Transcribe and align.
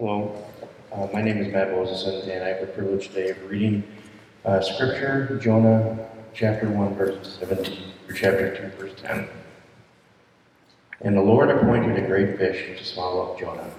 Hello, 0.00 0.34
uh, 0.94 1.08
my 1.12 1.20
name 1.20 1.36
is 1.36 1.52
Matt 1.52 1.68
Mosesen, 1.72 2.22
and 2.22 2.42
I 2.42 2.48
have 2.48 2.62
the 2.62 2.68
privilege 2.68 3.08
today 3.08 3.28
of 3.28 3.50
reading 3.50 3.84
uh, 4.46 4.58
Scripture, 4.62 5.38
Jonah 5.42 6.08
chapter 6.32 6.70
1, 6.70 6.94
verse 6.94 7.36
17, 7.38 7.92
or 8.08 8.14
chapter 8.14 8.72
2, 8.78 8.82
verse 8.82 8.98
10. 8.98 9.28
And 11.02 11.14
the 11.14 11.20
Lord 11.20 11.50
appointed 11.50 12.02
a 12.02 12.06
great 12.06 12.38
fish 12.38 12.78
to 12.78 12.82
swallow 12.82 13.30
up 13.30 13.38
Jonah. 13.38 13.70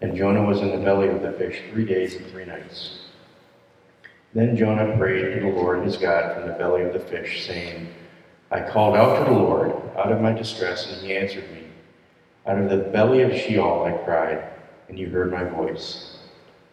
And 0.00 0.16
Jonah 0.16 0.42
was 0.42 0.60
in 0.60 0.72
the 0.72 0.84
belly 0.84 1.06
of 1.06 1.22
the 1.22 1.30
fish 1.34 1.62
three 1.70 1.84
days 1.84 2.16
and 2.16 2.26
three 2.32 2.46
nights. 2.46 3.02
Then 4.34 4.56
Jonah 4.56 4.96
prayed 4.98 5.36
to 5.36 5.40
the 5.40 5.56
Lord 5.56 5.84
his 5.84 5.96
God 5.96 6.34
from 6.34 6.48
the 6.48 6.54
belly 6.54 6.82
of 6.82 6.92
the 6.92 6.98
fish, 6.98 7.46
saying, 7.46 7.94
I 8.50 8.68
called 8.68 8.96
out 8.96 9.20
to 9.20 9.32
the 9.32 9.38
Lord 9.38 9.70
out 9.96 10.10
of 10.10 10.20
my 10.20 10.32
distress, 10.32 10.92
and 10.92 11.06
he 11.06 11.16
answered 11.16 11.48
me. 11.52 11.62
Out 12.44 12.58
of 12.58 12.68
the 12.68 12.90
belly 12.90 13.22
of 13.22 13.32
Sheol 13.32 13.84
I 13.84 13.92
cried, 14.04 14.50
and 14.88 14.98
you 14.98 15.08
heard 15.08 15.32
my 15.32 15.44
voice. 15.44 16.18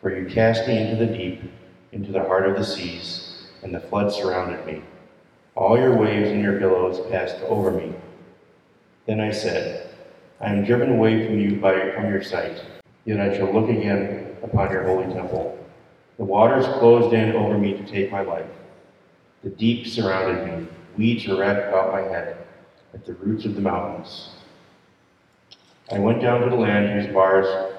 For 0.02 0.16
you 0.16 0.26
cast 0.26 0.68
me 0.68 0.78
into 0.78 0.96
the 0.96 1.12
deep, 1.12 1.42
into 1.92 2.12
the 2.12 2.24
heart 2.24 2.48
of 2.48 2.58
the 2.58 2.66
seas, 2.66 3.48
and 3.64 3.74
the 3.74 3.80
flood 3.80 4.12
surrounded 4.12 4.66
me. 4.66 4.82
All 5.56 5.78
your 5.78 5.96
waves 5.98 6.30
and 6.30 6.42
your 6.42 6.60
billows 6.60 7.00
passed 7.12 7.38
over 7.44 7.72
me. 7.72 7.94
Then 9.06 9.20
I 9.20 9.32
said, 9.32 9.90
I 10.40 10.52
am 10.52 10.64
driven 10.64 10.92
away 10.92 11.26
from 11.26 11.40
you 11.40 11.58
by 11.58 11.92
from 11.92 12.10
your 12.10 12.24
sight, 12.24 12.64
yet 13.06 13.20
I 13.20 13.36
shall 13.38 13.54
look 13.54 13.70
again 13.70 14.36
upon 14.42 14.72
your 14.72 14.84
holy 14.84 15.14
temple. 15.14 15.58
The 16.18 16.24
waters 16.24 16.66
closed 16.80 17.14
in 17.14 17.36
over 17.36 17.58
me 17.58 17.74
to 17.74 17.86
take 17.86 18.12
my 18.12 18.22
life. 18.22 18.50
The 19.44 19.50
deep 19.50 19.88
surrounded 19.88 20.48
me. 20.48 20.68
Weeds 20.98 21.28
were 21.28 21.38
wrapped 21.38 21.70
about 21.70 21.92
my 21.92 22.02
head 22.02 22.38
at 22.94 23.06
the 23.06 23.14
roots 23.14 23.46
of 23.46 23.56
the 23.56 23.62
mountains. 23.62 24.30
I 25.92 26.00
went 26.00 26.22
down 26.22 26.42
to 26.42 26.50
the 26.50 26.56
land 26.56 26.90
whose 26.90 27.14
bars 27.14 27.48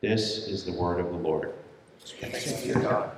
This 0.00 0.46
is 0.46 0.64
the 0.64 0.70
word 0.70 1.00
of 1.00 1.10
the 1.10 1.16
Lord. 1.16 1.52
Thanks 2.20 2.52
be 2.62 2.72
to 2.72 2.78
God. 2.78 3.10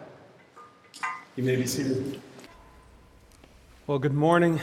You 1.37 1.45
may 1.45 1.57
be 1.57 1.67
seated. 1.67 2.19
Well, 3.87 3.99
good 3.99 4.15
morning. 4.15 4.59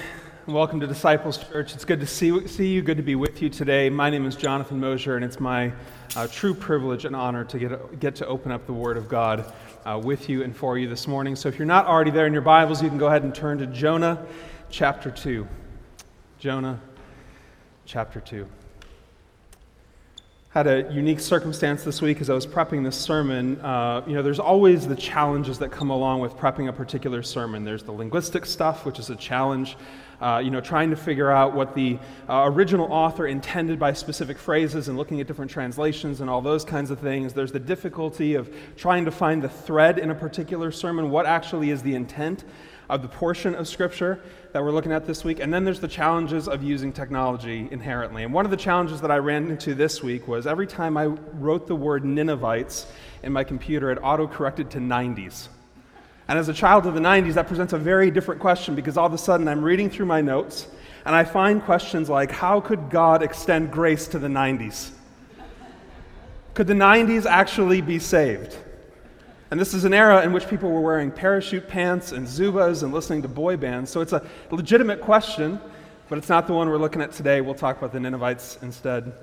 and 0.47 0.55
Welcome 0.55 0.79
to 0.79 0.87
Disciples 0.87 1.37
Church. 1.37 1.75
It's 1.75 1.85
good 1.85 1.99
to 1.99 2.07
see, 2.07 2.47
see 2.47 2.69
you, 2.73 2.81
good 2.81 2.97
to 2.97 3.03
be 3.03 3.13
with 3.13 3.43
you 3.43 3.49
today. 3.49 3.91
My 3.91 4.09
name 4.09 4.25
is 4.25 4.35
Jonathan 4.35 4.79
Mosier, 4.79 5.15
and 5.15 5.23
it's 5.23 5.39
my 5.39 5.71
uh, 6.15 6.25
true 6.25 6.55
privilege 6.55 7.05
and 7.05 7.15
honor 7.15 7.43
to 7.45 7.59
get, 7.59 7.99
get 7.99 8.15
to 8.15 8.25
open 8.25 8.51
up 8.51 8.65
the 8.65 8.73
Word 8.73 8.97
of 8.97 9.07
God 9.07 9.53
uh, 9.85 10.01
with 10.03 10.27
you 10.27 10.41
and 10.41 10.57
for 10.57 10.75
you 10.75 10.89
this 10.89 11.05
morning. 11.05 11.35
So 11.35 11.49
if 11.49 11.59
you're 11.59 11.67
not 11.67 11.85
already 11.85 12.09
there 12.09 12.25
in 12.25 12.33
your 12.33 12.41
Bibles, 12.41 12.81
you 12.81 12.89
can 12.89 12.97
go 12.97 13.05
ahead 13.05 13.21
and 13.21 13.35
turn 13.35 13.59
to 13.59 13.67
Jonah 13.67 14.25
chapter 14.71 15.11
2. 15.11 15.47
Jonah 16.39 16.81
chapter 17.85 18.19
2 18.19 18.47
had 20.57 20.65
a 20.65 20.91
unique 20.91 21.19
circumstance 21.19 21.83
this 21.83 22.01
week 22.01 22.19
as 22.19 22.31
I 22.31 22.33
was 22.33 22.47
prepping 22.47 22.83
this 22.83 22.95
sermon. 22.95 23.61
Uh, 23.61 24.03
you 24.07 24.15
know, 24.15 24.23
there's 24.23 24.39
always 24.39 24.87
the 24.87 24.95
challenges 24.95 25.59
that 25.59 25.69
come 25.69 25.91
along 25.91 26.19
with 26.19 26.35
prepping 26.35 26.67
a 26.67 26.73
particular 26.73 27.21
sermon. 27.21 27.63
There's 27.63 27.83
the 27.83 27.91
linguistic 27.91 28.43
stuff, 28.43 28.83
which 28.83 28.97
is 28.97 29.11
a 29.11 29.15
challenge. 29.15 29.77
Uh, 30.19 30.41
you 30.43 30.49
know, 30.49 30.59
trying 30.59 30.89
to 30.89 30.95
figure 30.95 31.29
out 31.29 31.53
what 31.53 31.75
the 31.75 31.99
uh, 32.27 32.49
original 32.51 32.91
author 32.91 33.27
intended 33.27 33.77
by 33.77 33.93
specific 33.93 34.39
phrases 34.39 34.87
and 34.87 34.97
looking 34.97 35.21
at 35.21 35.27
different 35.27 35.51
translations 35.51 36.21
and 36.21 36.27
all 36.27 36.41
those 36.41 36.65
kinds 36.65 36.89
of 36.89 36.97
things. 36.97 37.33
There's 37.33 37.51
the 37.51 37.59
difficulty 37.59 38.33
of 38.33 38.51
trying 38.75 39.05
to 39.05 39.11
find 39.11 39.43
the 39.43 39.49
thread 39.49 39.99
in 39.99 40.09
a 40.09 40.15
particular 40.15 40.71
sermon. 40.71 41.11
What 41.11 41.27
actually 41.27 41.69
is 41.69 41.83
the 41.83 41.93
intent 41.93 42.45
of 42.89 43.01
the 43.01 43.07
portion 43.07 43.53
of 43.55 43.67
Scripture 43.67 44.19
that 44.53 44.63
we're 44.63 44.71
looking 44.71 44.91
at 44.91 45.05
this 45.05 45.23
week. 45.23 45.39
And 45.39 45.53
then 45.53 45.65
there's 45.65 45.79
the 45.79 45.87
challenges 45.87 46.47
of 46.47 46.63
using 46.63 46.93
technology 46.93 47.67
inherently. 47.71 48.23
And 48.23 48.33
one 48.33 48.45
of 48.45 48.51
the 48.51 48.57
challenges 48.57 49.01
that 49.01 49.11
I 49.11 49.17
ran 49.17 49.49
into 49.49 49.75
this 49.75 50.01
week 50.01 50.27
was 50.27 50.47
every 50.47 50.67
time 50.67 50.97
I 50.97 51.05
wrote 51.05 51.67
the 51.67 51.75
word 51.75 52.05
Ninevites 52.05 52.87
in 53.23 53.33
my 53.33 53.43
computer, 53.43 53.91
it 53.91 53.99
auto 54.01 54.27
corrected 54.27 54.71
to 54.71 54.79
90s. 54.79 55.49
And 56.27 56.37
as 56.37 56.49
a 56.49 56.53
child 56.53 56.85
of 56.85 56.93
the 56.93 56.99
90s, 56.99 57.33
that 57.35 57.47
presents 57.47 57.73
a 57.73 57.77
very 57.77 58.11
different 58.11 58.41
question 58.41 58.75
because 58.75 58.97
all 58.97 59.05
of 59.05 59.13
a 59.13 59.17
sudden 59.17 59.47
I'm 59.47 59.63
reading 59.63 59.89
through 59.89 60.07
my 60.07 60.21
notes 60.21 60.67
and 61.05 61.15
I 61.15 61.23
find 61.23 61.63
questions 61.63 62.09
like 62.09 62.31
how 62.31 62.59
could 62.59 62.89
God 62.89 63.23
extend 63.23 63.71
grace 63.71 64.07
to 64.09 64.19
the 64.19 64.27
90s? 64.27 64.91
Could 66.53 66.67
the 66.67 66.73
90s 66.73 67.25
actually 67.25 67.81
be 67.81 67.99
saved? 67.99 68.57
And 69.49 69.59
this 69.59 69.73
is 69.73 69.85
an 69.85 69.93
era 69.93 70.23
in 70.23 70.33
which 70.33 70.47
people 70.47 70.69
were 70.69 70.81
wearing 70.81 71.09
parachute 71.09 71.67
pants 71.67 72.11
and 72.11 72.27
Zubaz 72.27 72.83
and 72.83 72.93
listening 72.93 73.21
to 73.21 73.27
boy 73.29 73.55
bands. 73.55 73.89
So 73.89 74.01
it's 74.01 74.13
a 74.13 74.25
legitimate 74.51 74.99
question, 75.01 75.59
but 76.09 76.17
it's 76.17 76.29
not 76.29 76.47
the 76.47 76.53
one 76.53 76.69
we're 76.69 76.77
looking 76.77 77.01
at 77.01 77.13
today. 77.13 77.39
We'll 77.39 77.55
talk 77.55 77.77
about 77.77 77.93
the 77.93 77.99
Ninevites 77.99 78.57
instead. 78.61 79.13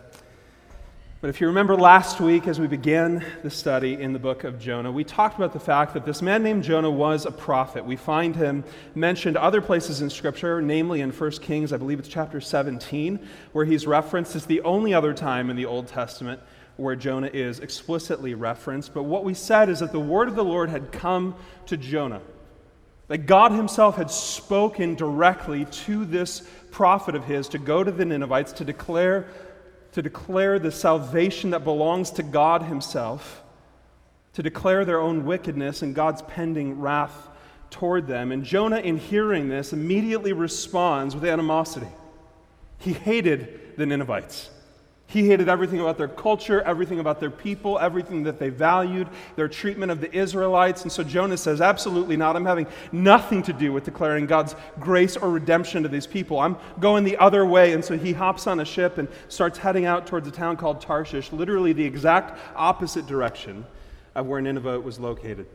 But 1.21 1.31
if 1.31 1.41
you 1.41 1.47
remember 1.47 1.75
last 1.75 2.21
week, 2.21 2.47
as 2.47 2.61
we 2.61 2.67
began 2.67 3.25
the 3.43 3.51
study 3.51 3.95
in 3.95 4.13
the 4.13 4.19
book 4.19 4.45
of 4.45 4.61
Jonah, 4.61 4.93
we 4.93 5.05
talked 5.05 5.37
about 5.37 5.55
the 5.55 5.59
fact 5.59 5.95
that 5.95 6.05
this 6.05 6.21
man 6.21 6.43
named 6.43 6.65
Jonah 6.65 6.91
was 6.91 7.25
a 7.25 7.31
prophet. 7.31 7.83
We 7.83 7.97
find 7.97 8.37
him 8.37 8.63
mentioned 8.95 9.39
other 9.39 9.63
places 9.63 10.03
in 10.03 10.11
Scripture, 10.11 10.61
namely 10.61 11.01
in 11.01 11.11
1 11.11 11.31
Kings, 11.33 11.73
I 11.73 11.79
believe 11.79 11.99
it's 11.99 12.09
chapter 12.09 12.43
17, 12.43 13.19
where 13.53 13.65
he's 13.65 13.87
referenced. 13.87 14.37
as 14.37 14.45
the 14.45 14.61
only 14.63 14.93
other 14.93 15.15
time 15.15 15.49
in 15.49 15.57
the 15.57 15.65
Old 15.65 15.87
Testament 15.87 16.41
where 16.77 16.97
Jonah 16.97 17.31
is 17.33 17.61
explicitly 17.61 18.35
referenced. 18.35 18.95
But 18.95 19.05
what 19.05 19.25
we 19.25 19.35
said 19.35 19.69
is 19.69 19.81
that 19.81 19.93
the 19.93 20.01
word 20.01 20.29
of 20.29 20.35
the 20.35 20.45
Lord 20.45 20.71
had 20.71 20.93
come 20.93 21.37
to 21.67 21.77
Jonah. 21.77 22.21
That 23.09 23.27
God 23.27 23.53
Himself 23.53 23.97
had 23.97 24.11
spoken 24.11 24.95
directly 24.95 25.67
to 25.67 26.05
this 26.05 26.43
prophet 26.71 27.15
of 27.15 27.25
His 27.25 27.49
to 27.49 27.59
go 27.59 27.85
to 27.85 27.93
the 27.93 28.05
Ninevites 28.05 28.53
to 28.55 28.65
declare, 28.65 29.29
to 29.93 30.03
declare 30.03 30.59
the 30.59 30.73
salvation 30.73 31.51
that 31.51 31.65
belongs 31.65 32.11
to 32.13 32.23
God 32.23 32.63
Himself, 32.63 33.43
to 34.33 34.43
declare 34.43 34.85
their 34.85 35.01
own 35.01 35.25
wickedness 35.25 35.83
and 35.83 35.95
God's 35.95 36.23
pending 36.23 36.81
wrath 36.81 37.29
toward 37.71 38.07
them. 38.07 38.33
And 38.33 38.45
Jonah, 38.45 38.79
in 38.79 38.97
hearing 38.97 39.49
this, 39.49 39.73
immediately 39.73 40.33
responds 40.33 41.15
with 41.15 41.25
animosity. 41.25 41.89
He 42.79 42.93
hated 42.93 43.77
the 43.77 43.87
Ninevites. 43.87 44.51
He 45.07 45.29
hated 45.29 45.49
everything 45.49 45.81
about 45.81 45.99
their 45.99 46.09
culture, 46.09 46.63
everything 46.63 46.99
about 46.99 47.21
their 47.21 47.31
people, 47.31 47.79
everything 47.79 48.25
that 48.25 48.39
they 48.39 48.49
valued, 48.49 49.09
their 49.37 49.49
treatment 49.49 49.93
of 49.93 50.01
the 50.01 50.13
Israelites. 50.13 50.83
And 50.83 50.91
so 50.91 51.05
Jonah 51.05 51.37
says, 51.37 51.61
Absolutely 51.61 52.17
not. 52.17 52.37
I'm 52.37 52.47
having 52.47 52.67
nothing 52.91 53.43
to 53.45 53.53
do 53.53 53.73
with 53.73 53.85
declaring 53.85 54.27
God's 54.27 54.57
grace 54.81 55.17
or 55.17 55.31
redemption 55.31 55.83
to 55.83 55.89
these 55.89 56.07
people. 56.07 56.41
I'm 56.41 56.57
going 56.81 57.05
the 57.05 57.19
other 57.19 57.45
way. 57.45 57.75
And 57.75 57.85
so 57.85 57.97
he 57.99 58.13
hops 58.13 58.47
on 58.47 58.61
a 58.61 58.65
ship 58.65 58.99
and 58.99 59.07
starts 59.29 59.59
heading 59.59 59.85
out 59.85 60.07
towards 60.07 60.27
a 60.27 60.33
town 60.33 60.57
called 60.57 60.81
Tarshish, 60.81 61.33
literally 61.33 61.73
the 61.73 61.85
exact 61.85 62.39
opposite 62.57 63.07
direction 63.07 63.67
of 64.15 64.27
where 64.27 64.41
Nineveh 64.41 64.81
was 64.81 64.99
located. 64.99 65.47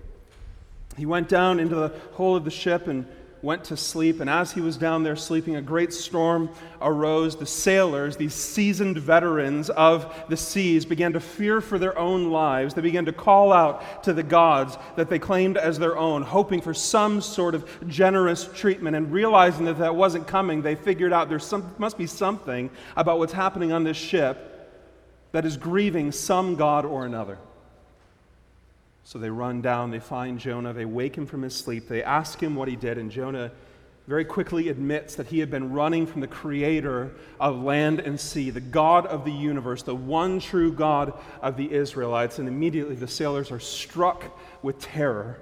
He 0.96 1.06
went 1.06 1.28
down 1.28 1.60
into 1.60 1.76
the 1.76 1.94
hole 2.14 2.36
of 2.36 2.46
the 2.46 2.52
ship 2.52 2.88
and 2.88 3.06
went 3.42 3.64
to 3.66 3.78
sleep, 3.78 4.20
and 4.20 4.30
as 4.30 4.52
he 4.52 4.62
was 4.62 4.76
down 4.76 5.04
there 5.04 5.16
sleeping, 5.16 5.56
a 5.56 5.62
great 5.62 5.94
storm 5.94 6.50
arose. 6.82 7.36
The 7.36 7.46
sailors, 7.46 8.18
these 8.18 8.34
seasoned 8.34 8.98
veterans 8.98 9.70
of 9.70 10.14
the 10.28 10.38
seas, 10.38 10.86
began 10.86 11.14
to 11.14 11.20
fear 11.20 11.62
for 11.62 11.80
their 11.80 11.98
own 11.98 12.32
lives. 12.32 12.74
They 12.74 12.82
began 12.82 13.06
to 13.06 13.14
call 13.14 13.54
out 13.54 14.04
to 14.04 14.14
the 14.14 14.24
gods 14.24 14.78
that 14.96 15.10
they 15.10 15.20
claimed 15.20 15.58
as 15.58 15.80
their 15.80 15.98
own, 15.98 16.22
hoping 16.22 16.62
for 16.62 16.74
some 16.74 17.22
sort 17.22 17.56
of 17.56 17.66
generous 17.88 18.50
treatment. 18.54 18.96
And 18.96 19.12
realizing 19.12 19.66
that 19.66 19.80
that 19.80 19.96
wasn't 19.96 20.28
coming, 20.28 20.62
they 20.62 20.76
figured 20.76 21.14
out 21.14 21.30
there 21.30 21.40
must 21.78 21.98
be 21.98 22.08
something 22.08 22.70
about 22.96 23.20
what's 23.20 23.34
happening 23.34 23.72
on 23.72 23.84
this 23.84 23.98
ship 23.98 24.46
that 25.32 25.46
is 25.46 25.58
grieving 25.58 26.12
some 26.12 26.56
god 26.56 26.86
or 26.86 27.06
another. 27.06 27.38
So 29.10 29.18
they 29.18 29.32
run 29.32 29.64
down, 29.64 29.90
they 29.90 30.00
find 30.00 30.38
Jonah, 30.38 30.72
they 30.72 30.86
wake 30.86 31.18
him 31.18 31.26
from 31.26 31.42
his 31.42 31.56
sleep, 31.56 31.88
they 31.88 32.04
ask 32.04 32.40
him 32.40 32.56
what 32.56 32.68
he 32.68 32.76
did, 32.76 33.00
and 33.00 33.10
Jonah 33.10 33.52
very 34.06 34.24
quickly 34.24 34.70
admits 34.70 35.16
that 35.16 35.26
he 35.26 35.40
had 35.40 35.50
been 35.50 35.74
running 35.74 36.06
from 36.06 36.22
the 36.22 36.28
creator 36.28 37.12
of 37.40 37.60
land 37.60 38.02
and 38.02 38.20
sea, 38.20 38.52
the 38.52 38.62
God 38.62 39.08
of 39.08 39.26
the 39.26 39.32
universe, 39.32 39.82
the 39.82 39.96
one 39.96 40.40
true 40.40 40.72
God 40.72 41.14
of 41.42 41.58
the 41.58 41.74
Israelites. 41.74 42.38
And 42.38 42.48
immediately 42.48 42.94
the 42.94 43.08
sailors 43.08 43.50
are 43.50 43.60
struck 43.60 44.38
with 44.62 44.80
terror. 44.80 45.40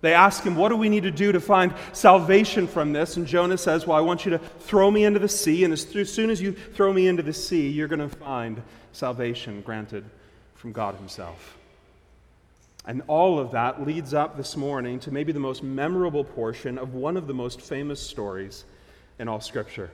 They 0.00 0.12
ask 0.12 0.42
him, 0.42 0.56
What 0.56 0.70
do 0.70 0.76
we 0.76 0.88
need 0.88 1.04
to 1.04 1.12
do 1.12 1.30
to 1.30 1.40
find 1.40 1.72
salvation 1.92 2.66
from 2.66 2.92
this? 2.92 3.16
And 3.16 3.24
Jonah 3.24 3.58
says, 3.58 3.86
Well, 3.86 3.96
I 3.96 4.00
want 4.00 4.24
you 4.24 4.32
to 4.32 4.38
throw 4.38 4.90
me 4.90 5.04
into 5.04 5.20
the 5.20 5.28
sea, 5.28 5.62
and 5.62 5.72
as 5.72 5.82
soon 6.12 6.30
as 6.30 6.42
you 6.42 6.54
throw 6.54 6.92
me 6.92 7.06
into 7.06 7.22
the 7.22 7.34
sea, 7.34 7.68
you're 7.68 7.86
going 7.86 8.00
to 8.00 8.16
find 8.16 8.60
salvation 8.90 9.60
granted 9.60 10.04
from 10.56 10.72
God 10.72 10.96
Himself. 10.96 11.59
And 12.90 13.02
all 13.06 13.38
of 13.38 13.52
that 13.52 13.86
leads 13.86 14.14
up 14.14 14.36
this 14.36 14.56
morning 14.56 14.98
to 14.98 15.12
maybe 15.12 15.30
the 15.30 15.38
most 15.38 15.62
memorable 15.62 16.24
portion 16.24 16.76
of 16.76 16.92
one 16.92 17.16
of 17.16 17.28
the 17.28 17.32
most 17.32 17.60
famous 17.60 18.00
stories 18.00 18.64
in 19.20 19.28
all 19.28 19.40
Scripture. 19.40 19.92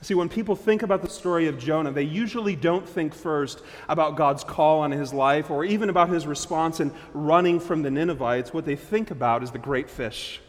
See, 0.00 0.14
when 0.14 0.30
people 0.30 0.56
think 0.56 0.82
about 0.82 1.02
the 1.02 1.10
story 1.10 1.48
of 1.48 1.58
Jonah, 1.58 1.92
they 1.92 2.04
usually 2.04 2.56
don't 2.56 2.88
think 2.88 3.12
first 3.12 3.62
about 3.90 4.16
God's 4.16 4.42
call 4.42 4.80
on 4.80 4.90
his 4.90 5.12
life 5.12 5.50
or 5.50 5.66
even 5.66 5.90
about 5.90 6.08
his 6.08 6.26
response 6.26 6.80
in 6.80 6.94
running 7.12 7.60
from 7.60 7.82
the 7.82 7.90
Ninevites. 7.90 8.54
What 8.54 8.64
they 8.64 8.76
think 8.76 9.10
about 9.10 9.42
is 9.42 9.50
the 9.50 9.58
great 9.58 9.90
fish. 9.90 10.40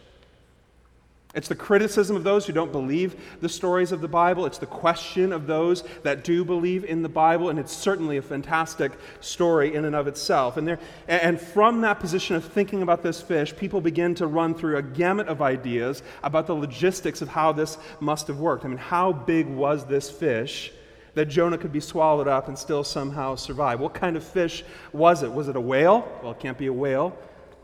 It's 1.35 1.47
the 1.47 1.55
criticism 1.55 2.15
of 2.15 2.23
those 2.23 2.47
who 2.47 2.53
don't 2.53 2.71
believe 2.71 3.15
the 3.39 3.49
stories 3.49 3.91
of 3.91 4.01
the 4.01 4.07
Bible. 4.07 4.47
It's 4.47 4.57
the 4.57 4.65
question 4.65 5.31
of 5.31 5.45
those 5.45 5.83
that 6.01 6.23
do 6.23 6.43
believe 6.43 6.83
in 6.83 7.03
the 7.03 7.09
Bible. 7.09 7.49
And 7.49 7.59
it's 7.59 7.71
certainly 7.71 8.17
a 8.17 8.21
fantastic 8.23 8.93
story 9.19 9.75
in 9.75 9.85
and 9.85 9.95
of 9.95 10.07
itself. 10.07 10.57
And, 10.57 10.67
there, 10.67 10.79
and 11.07 11.39
from 11.39 11.81
that 11.81 11.99
position 11.99 12.35
of 12.35 12.43
thinking 12.43 12.81
about 12.81 13.03
this 13.03 13.21
fish, 13.21 13.55
people 13.55 13.79
begin 13.79 14.15
to 14.15 14.25
run 14.25 14.55
through 14.55 14.77
a 14.77 14.81
gamut 14.81 15.27
of 15.27 15.39
ideas 15.39 16.01
about 16.23 16.47
the 16.47 16.55
logistics 16.55 17.21
of 17.21 17.27
how 17.27 17.51
this 17.51 17.77
must 17.99 18.25
have 18.25 18.39
worked. 18.39 18.65
I 18.65 18.69
mean, 18.69 18.77
how 18.77 19.13
big 19.13 19.45
was 19.45 19.85
this 19.85 20.09
fish? 20.09 20.71
That 21.13 21.25
Jonah 21.25 21.57
could 21.57 21.73
be 21.73 21.79
swallowed 21.79 22.27
up 22.27 22.47
and 22.47 22.57
still 22.57 22.83
somehow 22.83 23.35
survive. 23.35 23.79
What 23.79 23.93
kind 23.93 24.15
of 24.15 24.23
fish 24.23 24.63
was 24.93 25.21
it? 25.21 25.31
Was 25.31 25.47
it 25.47 25.55
a 25.55 25.61
whale? 25.61 26.07
Well, 26.23 26.31
it 26.31 26.39
can't 26.39 26.57
be 26.57 26.67
a 26.67 26.73
whale 26.73 27.15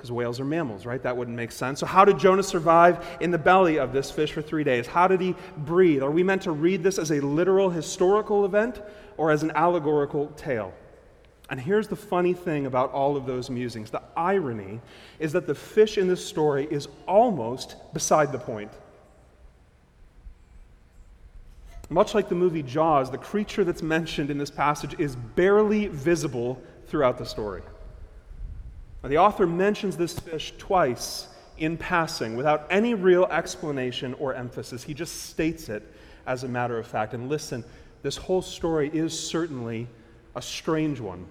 because 0.06 0.12
whales 0.12 0.40
are 0.40 0.46
mammals, 0.46 0.86
right? 0.86 1.02
That 1.02 1.18
wouldn't 1.18 1.36
make 1.36 1.52
sense. 1.52 1.80
So, 1.80 1.88
how 1.88 2.06
did 2.06 2.20
Jonah 2.20 2.44
survive 2.44 3.04
in 3.22 3.32
the 3.32 3.40
belly 3.40 3.80
of 3.80 3.92
this 3.92 4.12
fish 4.12 4.32
for 4.32 4.44
three 4.44 4.64
days? 4.64 4.86
How 4.86 5.08
did 5.08 5.20
he 5.20 5.36
breathe? 5.58 6.04
Are 6.04 6.12
we 6.12 6.22
meant 6.22 6.44
to 6.44 6.52
read 6.52 6.84
this 6.84 7.00
as 7.00 7.10
a 7.10 7.20
literal 7.22 7.72
historical 7.72 8.46
event 8.46 8.84
or 9.18 9.32
as 9.32 9.42
an 9.42 9.52
allegorical 9.56 10.28
tale? 10.38 10.76
And 11.50 11.60
here's 11.60 11.88
the 11.88 11.96
funny 11.96 12.34
thing 12.34 12.68
about 12.68 12.92
all 12.92 13.18
of 13.18 13.26
those 13.26 13.50
musings 13.50 13.90
the 13.90 14.02
irony 14.16 14.80
is 15.18 15.32
that 15.34 15.48
the 15.48 15.56
fish 15.56 15.98
in 15.98 16.08
this 16.08 16.24
story 16.24 16.68
is 16.70 16.88
almost 17.08 17.76
beside 17.92 18.32
the 18.32 18.40
point. 18.40 18.72
Much 21.90 22.14
like 22.14 22.30
the 22.30 22.36
movie 22.36 22.64
Jaws, 22.64 23.10
the 23.10 23.18
creature 23.18 23.64
that's 23.64 23.82
mentioned 23.82 24.30
in 24.30 24.38
this 24.38 24.52
passage 24.52 25.00
is 25.00 25.16
barely 25.16 25.88
visible 25.88 26.62
throughout 26.88 27.18
the 27.18 27.26
story. 27.26 27.64
Now, 29.06 29.10
the 29.10 29.20
author 29.20 29.46
mentions 29.46 29.98
this 29.98 30.18
fish 30.18 30.56
twice 30.58 31.28
in 31.60 31.78
passing 31.78 32.36
without 32.36 32.66
any 32.72 32.96
real 32.96 33.26
explanation 33.26 34.16
or 34.16 34.34
emphasis. 34.34 34.84
He 34.84 34.96
just 34.96 35.28
states 35.28 35.70
it 35.70 35.84
as 36.26 36.44
a 36.44 36.48
matter 36.48 36.80
of 36.80 36.88
fact. 36.88 37.14
And 37.14 37.30
listen, 37.30 37.64
this 38.02 38.18
whole 38.18 38.42
story 38.42 38.90
is 38.92 39.14
certainly 39.18 39.88
a 40.36 40.42
strange 40.42 41.00
one. 41.00 41.28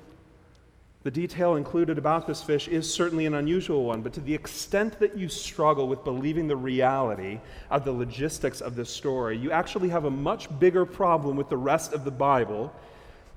The 1.03 1.11
detail 1.11 1.57
included 1.57 1.99
about 1.99 2.29
this 2.29 2.45
fish 2.45 2.69
is 2.69 2.89
certainly 2.89 3.27
an 3.27 3.35
unusual 3.35 3.85
one, 3.85 4.03
but 4.03 4.13
to 4.13 4.21
the 4.21 4.35
extent 4.35 5.01
that 5.01 5.17
you 5.17 5.29
struggle 5.29 5.89
with 5.89 6.05
believing 6.05 6.47
the 6.47 6.55
reality 6.55 7.41
of 7.73 7.85
the 7.85 7.91
logistics 7.91 8.61
of 8.61 8.77
this 8.77 8.89
story, 8.89 9.37
you 9.37 9.51
actually 9.51 9.89
have 9.89 10.05
a 10.05 10.11
much 10.13 10.47
bigger 10.61 10.87
problem 10.87 11.35
with 11.37 11.49
the 11.49 11.57
rest 11.57 11.93
of 11.93 12.05
the 12.05 12.13
Bible 12.13 12.73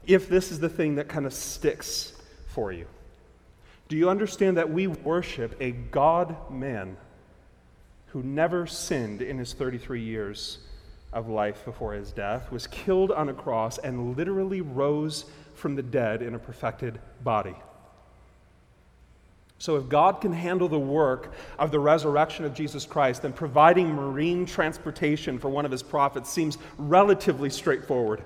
if 0.05 0.29
this 0.29 0.51
is 0.51 0.59
the 0.59 0.69
thing 0.69 0.93
that 0.93 1.07
kind 1.07 1.25
of 1.25 1.33
sticks 1.33 2.13
for 2.45 2.71
you. 2.71 2.85
Do 3.87 3.95
you 3.95 4.09
understand 4.09 4.57
that 4.57 4.69
we 4.69 4.87
worship 4.87 5.55
a 5.61 5.71
God 5.71 6.35
man 6.51 6.97
who 8.07 8.21
never 8.21 8.67
sinned 8.67 9.21
in 9.21 9.37
his 9.37 9.53
33 9.53 10.01
years 10.01 10.59
of 11.13 11.29
life 11.29 11.63
before 11.63 11.93
his 11.93 12.11
death, 12.11 12.51
was 12.51 12.67
killed 12.67 13.11
on 13.11 13.29
a 13.29 13.33
cross, 13.33 13.77
and 13.77 14.17
literally 14.17 14.61
rose 14.61 15.25
from 15.55 15.75
the 15.75 15.83
dead 15.83 16.21
in 16.21 16.35
a 16.35 16.39
perfected 16.39 16.99
body? 17.23 17.55
So, 19.59 19.77
if 19.77 19.89
God 19.89 20.21
can 20.21 20.33
handle 20.33 20.67
the 20.67 20.77
work 20.77 21.33
of 21.57 21.71
the 21.71 21.79
resurrection 21.79 22.45
of 22.45 22.53
Jesus 22.53 22.85
Christ, 22.85 23.23
then 23.23 23.33
providing 23.33 23.91
marine 23.91 24.45
transportation 24.45 25.39
for 25.39 25.49
one 25.49 25.65
of 25.65 25.71
his 25.71 25.81
prophets 25.81 26.29
seems 26.29 26.57
relatively 26.77 27.49
straightforward. 27.49 28.23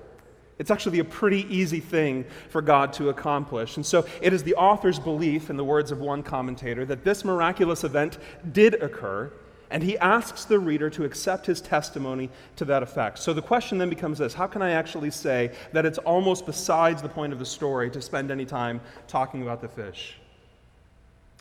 It's 0.62 0.70
actually 0.70 1.00
a 1.00 1.04
pretty 1.04 1.44
easy 1.52 1.80
thing 1.80 2.24
for 2.48 2.62
God 2.62 2.92
to 2.92 3.08
accomplish. 3.08 3.74
And 3.78 3.84
so 3.84 4.06
it 4.20 4.32
is 4.32 4.44
the 4.44 4.54
author's 4.54 5.00
belief, 5.00 5.50
in 5.50 5.56
the 5.56 5.64
words 5.64 5.90
of 5.90 5.98
one 5.98 6.22
commentator, 6.22 6.84
that 6.84 7.02
this 7.02 7.24
miraculous 7.24 7.82
event 7.82 8.18
did 8.52 8.74
occur, 8.74 9.32
and 9.72 9.82
he 9.82 9.98
asks 9.98 10.44
the 10.44 10.60
reader 10.60 10.88
to 10.90 11.02
accept 11.02 11.46
his 11.46 11.60
testimony 11.60 12.30
to 12.54 12.64
that 12.66 12.80
effect. 12.80 13.18
So 13.18 13.34
the 13.34 13.42
question 13.42 13.76
then 13.76 13.88
becomes 13.88 14.18
this 14.18 14.34
How 14.34 14.46
can 14.46 14.62
I 14.62 14.70
actually 14.70 15.10
say 15.10 15.50
that 15.72 15.84
it's 15.84 15.98
almost 15.98 16.46
besides 16.46 17.02
the 17.02 17.08
point 17.08 17.32
of 17.32 17.40
the 17.40 17.44
story 17.44 17.90
to 17.90 18.00
spend 18.00 18.30
any 18.30 18.44
time 18.44 18.80
talking 19.08 19.42
about 19.42 19.62
the 19.62 19.68
fish? 19.68 20.16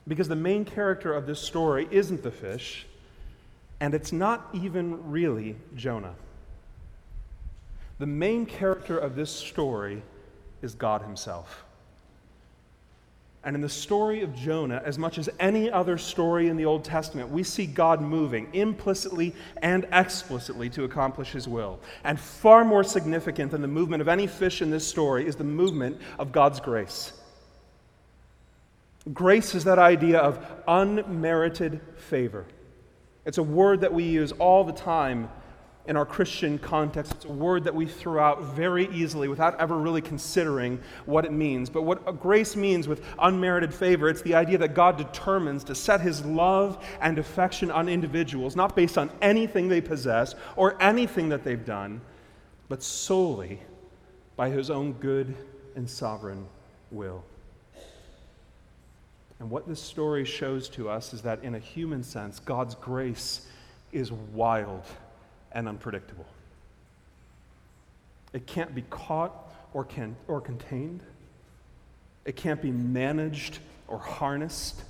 Because 0.07 0.29
the 0.29 0.35
main 0.35 0.65
character 0.65 1.13
of 1.13 1.27
this 1.27 1.39
story 1.39 1.87
isn't 1.91 2.23
the 2.23 2.31
fish, 2.31 2.87
and 3.81 3.93
it's 3.93 4.11
not 4.11 4.49
even 4.51 5.11
really 5.11 5.57
Jonah. 5.75 6.15
The 8.01 8.07
main 8.07 8.47
character 8.47 8.97
of 8.97 9.15
this 9.15 9.29
story 9.29 10.01
is 10.63 10.73
God 10.73 11.03
Himself. 11.03 11.65
And 13.43 13.55
in 13.55 13.61
the 13.61 13.69
story 13.69 14.23
of 14.23 14.33
Jonah, 14.33 14.81
as 14.83 14.97
much 14.97 15.19
as 15.19 15.29
any 15.39 15.69
other 15.69 15.99
story 15.99 16.47
in 16.47 16.57
the 16.57 16.65
Old 16.65 16.83
Testament, 16.83 17.29
we 17.29 17.43
see 17.43 17.67
God 17.67 18.01
moving 18.01 18.49
implicitly 18.53 19.35
and 19.61 19.87
explicitly 19.91 20.67
to 20.71 20.83
accomplish 20.83 21.31
His 21.31 21.47
will. 21.47 21.79
And 22.03 22.19
far 22.19 22.65
more 22.65 22.83
significant 22.83 23.51
than 23.51 23.61
the 23.61 23.67
movement 23.67 24.01
of 24.01 24.07
any 24.07 24.25
fish 24.25 24.63
in 24.63 24.71
this 24.71 24.87
story 24.87 25.27
is 25.27 25.35
the 25.35 25.43
movement 25.43 26.01
of 26.17 26.31
God's 26.31 26.59
grace. 26.59 27.13
Grace 29.13 29.53
is 29.53 29.65
that 29.65 29.77
idea 29.77 30.17
of 30.17 30.43
unmerited 30.67 31.79
favor. 31.97 32.47
It's 33.27 33.37
a 33.37 33.43
word 33.43 33.81
that 33.81 33.93
we 33.93 34.05
use 34.05 34.31
all 34.31 34.63
the 34.63 34.73
time 34.73 35.29
in 35.87 35.97
our 35.97 36.05
Christian 36.05 36.59
context. 36.59 37.11
It's 37.13 37.25
a 37.25 37.31
word 37.31 37.63
that 37.63 37.73
we 37.73 37.85
throw 37.85 38.23
out 38.23 38.43
very 38.43 38.87
easily 38.89 39.27
without 39.27 39.59
ever 39.59 39.77
really 39.77 40.01
considering 40.01 40.79
what 41.05 41.25
it 41.25 41.31
means. 41.31 41.69
But 41.69 41.83
what 41.83 42.19
grace 42.19 42.55
means 42.55 42.87
with 42.87 43.03
unmerited 43.19 43.73
favor, 43.73 44.07
it's 44.09 44.21
the 44.21 44.35
idea 44.35 44.57
that 44.59 44.75
God 44.75 44.97
determines 44.97 45.63
to 45.65 45.75
set 45.75 46.01
his 46.01 46.23
love 46.23 46.83
and 47.01 47.17
affection 47.17 47.71
on 47.71 47.89
individuals, 47.89 48.55
not 48.55 48.75
based 48.75 48.97
on 48.97 49.09
anything 49.21 49.67
they 49.67 49.81
possess 49.81 50.35
or 50.55 50.81
anything 50.81 51.29
that 51.29 51.43
they've 51.43 51.65
done, 51.65 52.01
but 52.69 52.83
solely 52.83 53.59
by 54.35 54.49
his 54.49 54.69
own 54.69 54.93
good 54.93 55.35
and 55.75 55.89
sovereign 55.89 56.45
will. 56.91 57.23
And 59.39 59.49
what 59.49 59.67
this 59.67 59.81
story 59.81 60.23
shows 60.23 60.69
to 60.69 60.87
us 60.87 61.13
is 61.13 61.23
that, 61.23 61.43
in 61.43 61.55
a 61.55 61.59
human 61.59 62.03
sense, 62.03 62.39
God's 62.39 62.75
grace 62.75 63.47
is 63.91 64.11
wild 64.11 64.83
and 65.53 65.67
unpredictable. 65.67 66.25
It 68.33 68.47
can't 68.47 68.73
be 68.73 68.83
caught 68.83 69.33
or, 69.73 69.83
can, 69.83 70.15
or 70.27 70.41
contained. 70.41 71.01
It 72.25 72.35
can't 72.35 72.61
be 72.61 72.71
managed 72.71 73.59
or 73.87 73.99
harnessed. 73.99 74.83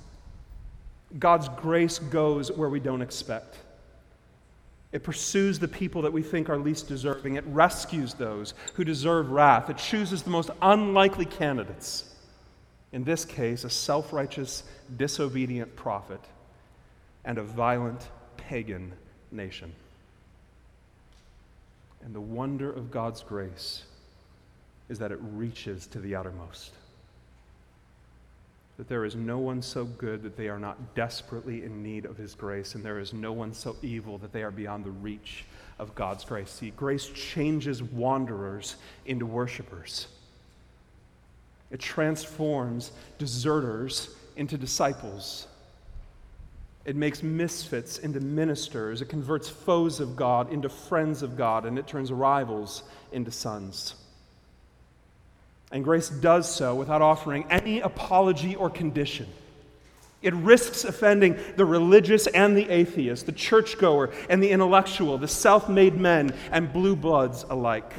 God's 1.18 1.48
grace 1.48 1.98
goes 1.98 2.52
where 2.52 2.68
we 2.68 2.80
don't 2.80 3.02
expect. 3.02 3.58
It 4.92 5.02
pursues 5.02 5.58
the 5.58 5.68
people 5.68 6.02
that 6.02 6.12
we 6.12 6.22
think 6.22 6.50
are 6.50 6.58
least 6.58 6.86
deserving. 6.86 7.36
It 7.36 7.44
rescues 7.46 8.14
those 8.14 8.52
who 8.74 8.84
deserve 8.84 9.30
wrath. 9.30 9.70
It 9.70 9.78
chooses 9.78 10.22
the 10.22 10.30
most 10.30 10.50
unlikely 10.60 11.24
candidates. 11.24 12.04
In 12.92 13.04
this 13.04 13.24
case, 13.24 13.64
a 13.64 13.70
self 13.70 14.12
righteous, 14.12 14.64
disobedient 14.98 15.74
prophet 15.76 16.20
and 17.24 17.38
a 17.38 17.42
violent 17.42 18.06
pagan 18.36 18.92
nation. 19.30 19.72
And 22.04 22.14
the 22.14 22.20
wonder 22.20 22.72
of 22.72 22.90
God's 22.90 23.22
grace 23.22 23.84
is 24.88 24.98
that 24.98 25.12
it 25.12 25.18
reaches 25.20 25.86
to 25.88 26.00
the 26.00 26.14
outermost. 26.14 26.72
That 28.76 28.88
there 28.88 29.04
is 29.04 29.14
no 29.14 29.38
one 29.38 29.62
so 29.62 29.84
good 29.84 30.22
that 30.22 30.36
they 30.36 30.48
are 30.48 30.58
not 30.58 30.94
desperately 30.94 31.62
in 31.62 31.82
need 31.82 32.04
of 32.04 32.16
His 32.16 32.34
grace, 32.34 32.74
and 32.74 32.84
there 32.84 32.98
is 32.98 33.12
no 33.12 33.32
one 33.32 33.52
so 33.54 33.76
evil 33.82 34.18
that 34.18 34.32
they 34.32 34.42
are 34.42 34.50
beyond 34.50 34.84
the 34.84 34.90
reach 34.90 35.44
of 35.78 35.94
God's 35.94 36.24
grace. 36.24 36.50
See, 36.50 36.70
grace 36.70 37.06
changes 37.06 37.82
wanderers 37.82 38.76
into 39.06 39.26
worshipers, 39.26 40.08
it 41.70 41.80
transforms 41.80 42.92
deserters 43.18 44.10
into 44.36 44.58
disciples. 44.58 45.46
It 46.84 46.96
makes 46.96 47.22
misfits 47.22 47.98
into 47.98 48.20
ministers. 48.20 49.02
It 49.02 49.08
converts 49.08 49.48
foes 49.48 50.00
of 50.00 50.16
God 50.16 50.52
into 50.52 50.68
friends 50.68 51.22
of 51.22 51.36
God, 51.36 51.64
and 51.64 51.78
it 51.78 51.86
turns 51.86 52.10
rivals 52.10 52.82
into 53.12 53.30
sons. 53.30 53.94
And 55.70 55.84
grace 55.84 56.08
does 56.08 56.52
so 56.52 56.74
without 56.74 57.00
offering 57.00 57.46
any 57.50 57.80
apology 57.80 58.56
or 58.56 58.68
condition. 58.68 59.26
It 60.20 60.34
risks 60.34 60.84
offending 60.84 61.36
the 61.56 61.64
religious 61.64 62.26
and 62.28 62.56
the 62.56 62.68
atheist, 62.68 63.26
the 63.26 63.32
churchgoer 63.32 64.10
and 64.28 64.42
the 64.42 64.50
intellectual, 64.50 65.18
the 65.18 65.28
self 65.28 65.68
made 65.68 65.98
men 65.98 66.34
and 66.50 66.72
blue 66.72 66.94
bloods 66.94 67.44
alike. 67.48 67.92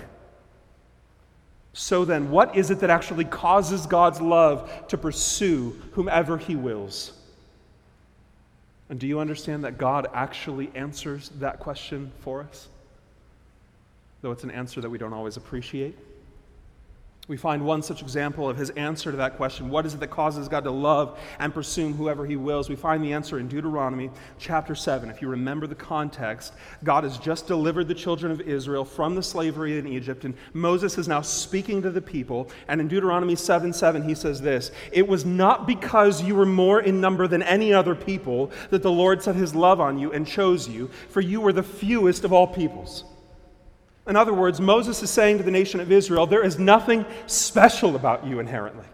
So 1.73 2.05
then, 2.05 2.29
what 2.29 2.55
is 2.55 2.69
it 2.69 2.79
that 2.79 2.91
actually 2.91 3.25
causes 3.25 3.87
God's 3.87 4.21
love 4.21 4.87
to 4.89 4.97
pursue 4.97 5.81
whomever 5.93 6.37
He 6.37 6.55
wills? 6.55 7.13
And 8.93 9.00
do 9.00 9.07
you 9.07 9.19
understand 9.19 9.63
that 9.63 9.79
God 9.79 10.05
actually 10.13 10.69
answers 10.75 11.29
that 11.39 11.59
question 11.59 12.12
for 12.19 12.43
us? 12.43 12.67
Though 14.21 14.29
it's 14.29 14.43
an 14.43 14.51
answer 14.51 14.81
that 14.81 14.89
we 14.91 15.00
don't 15.00 15.13
always 15.13 15.35
appreciate. 15.35 15.97
We 17.30 17.38
find 17.38 17.65
one 17.65 17.82
such 17.82 18.01
example 18.01 18.50
of 18.50 18.58
his 18.58 18.70
answer 18.72 19.10
to 19.10 19.15
that 19.15 19.38
question 19.38 19.70
what 19.70 19.86
is 19.86 19.94
it 19.94 20.01
that 20.01 20.10
causes 20.10 20.50
God 20.50 20.65
to 20.65 20.72
love 20.72 21.18
and 21.39 21.53
pursue 21.53 21.94
whoever 21.94 22.25
he 22.25 22.36
wills? 22.36 22.68
We 22.68 22.75
find 22.75 23.01
the 23.01 23.13
answer 23.13 23.39
in 23.39 23.48
Deuteronomy 23.48 24.12
chapter 24.39 24.75
7. 24.75 25.10
If 25.10 25.22
you 25.22 25.30
remember 25.30 25.65
the 25.65 25.74
context, 25.74 26.51
God 26.84 27.06
has 27.06 27.18
just 27.18 27.48
delivered 27.48 27.88
the 27.88 27.96
children 27.96 28.30
of 28.30 28.42
Israel 28.42 28.84
from 28.84 29.15
the 29.15 29.24
slavery 29.24 29.77
in 29.77 29.88
Egypt, 29.88 30.25
and 30.25 30.34
Moses 30.51 30.98
is 30.98 31.08
now 31.08 31.22
speaking 31.22 31.82
to 31.84 31.92
the 31.92 32.01
people. 32.01 32.50
And 32.68 32.82
in 32.82 32.89
Deuteronomy 32.89 33.38
7 33.38 33.72
7, 33.72 34.03
he 34.03 34.15
says 34.15 34.42
this 34.42 34.72
It 34.92 35.08
was 35.08 35.24
not 35.24 35.65
because 35.65 36.22
you 36.22 36.36
were 36.36 36.46
more 36.46 36.82
in 36.82 37.00
number 37.00 37.25
than 37.30 37.42
any 37.42 37.72
other 37.74 37.96
people 37.96 38.51
that 38.70 38.84
the 38.84 38.92
Lord 38.92 39.24
set 39.24 39.36
his 39.36 39.56
love 39.56 39.80
on 39.80 39.98
you 39.98 40.12
and 40.12 40.27
chose 40.27 40.68
you, 40.68 40.89
for 41.08 41.22
you 41.22 41.39
were 41.39 41.53
the 41.53 41.63
fewest 41.63 42.25
of 42.25 42.34
all 42.34 42.48
peoples. 42.48 43.06
In 44.05 44.15
other 44.15 44.33
words, 44.33 44.60
Moses 44.60 45.01
is 45.01 45.10
saying 45.10 45.38
to 45.38 45.43
the 45.43 45.51
nation 45.51 45.79
of 45.79 45.91
Israel, 45.91 46.27
there 46.27 46.43
is 46.43 46.60
nothing 46.60 47.05
special 47.25 47.95
about 47.95 48.27
you 48.27 48.39
inherently. 48.39 48.86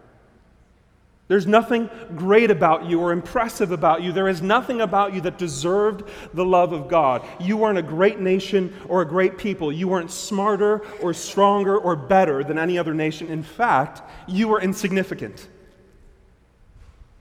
There's 1.28 1.46
nothing 1.46 1.92
great 2.16 2.50
about 2.50 2.86
you 2.86 3.00
or 3.00 3.12
impressive 3.12 3.72
about 3.72 4.02
you. 4.02 4.12
There 4.12 4.28
is 4.28 4.42
nothing 4.42 4.82
about 4.82 5.14
you 5.14 5.22
that 5.22 5.38
deserved 5.38 6.10
the 6.34 6.44
love 6.44 6.74
of 6.74 6.88
God. 6.88 7.24
You 7.40 7.56
weren't 7.56 7.78
a 7.78 7.84
great 7.84 8.20
nation 8.20 8.76
or 8.88 9.04
a 9.04 9.06
great 9.06 9.38
people. 9.38 9.72
You 9.72 9.88
weren't 9.88 10.10
smarter 10.10 10.84
or 11.02 11.14
stronger 11.14 11.78
or 11.78 11.96
better 11.96 12.44
than 12.44 12.58
any 12.58 12.80
other 12.80 12.96
nation. 12.96 13.28
In 13.28 13.44
fact, 13.44 14.02
you 14.28 14.48
were 14.48 14.60
insignificant. 14.60 15.48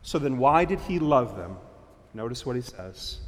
So 0.01 0.19
then, 0.19 0.39
why 0.39 0.65
did 0.65 0.81
he 0.81 0.99
love 0.99 1.37
them? 1.37 1.59
Notice 2.15 2.47
what 2.47 2.57
he 2.57 2.63
says. 2.63 3.19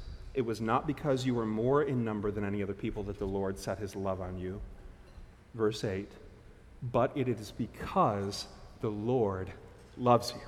It 0.41 0.47
was 0.47 0.63
not 0.63 0.87
because 0.87 1.27
you 1.27 1.35
were 1.35 1.45
more 1.45 1.83
in 1.83 2.03
number 2.03 2.31
than 2.31 2.47
any 2.47 2.63
other 2.63 2.73
people 2.73 3.03
that 3.03 3.19
the 3.19 3.27
Lord 3.27 3.59
set 3.59 3.79
his 3.79 3.95
love 3.95 4.23
on 4.23 4.39
you. 4.39 4.59
Verse 5.53 5.85
8, 5.85 6.11
but 6.83 7.13
it 7.15 7.29
is 7.29 7.51
because 7.51 8.47
the 8.81 8.89
Lord 8.89 9.53
loves 9.99 10.33
you 10.35 10.41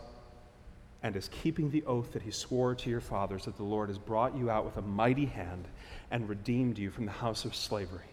and 1.03 1.15
is 1.15 1.29
keeping 1.29 1.71
the 1.71 1.85
oath 1.85 2.15
that 2.15 2.23
he 2.23 2.31
swore 2.31 2.75
to 2.75 2.89
your 2.89 3.03
fathers 3.03 3.45
that 3.45 3.59
the 3.59 3.65
Lord 3.65 3.91
has 3.91 3.99
brought 3.99 4.35
you 4.35 4.49
out 4.49 4.65
with 4.65 4.79
a 4.79 4.81
mighty 4.81 5.27
hand 5.27 5.69
and 6.11 6.27
redeemed 6.27 6.79
you 6.79 6.91
from 6.91 7.05
the 7.05 7.13
house 7.13 7.45
of 7.45 7.55
slavery. 7.55 8.09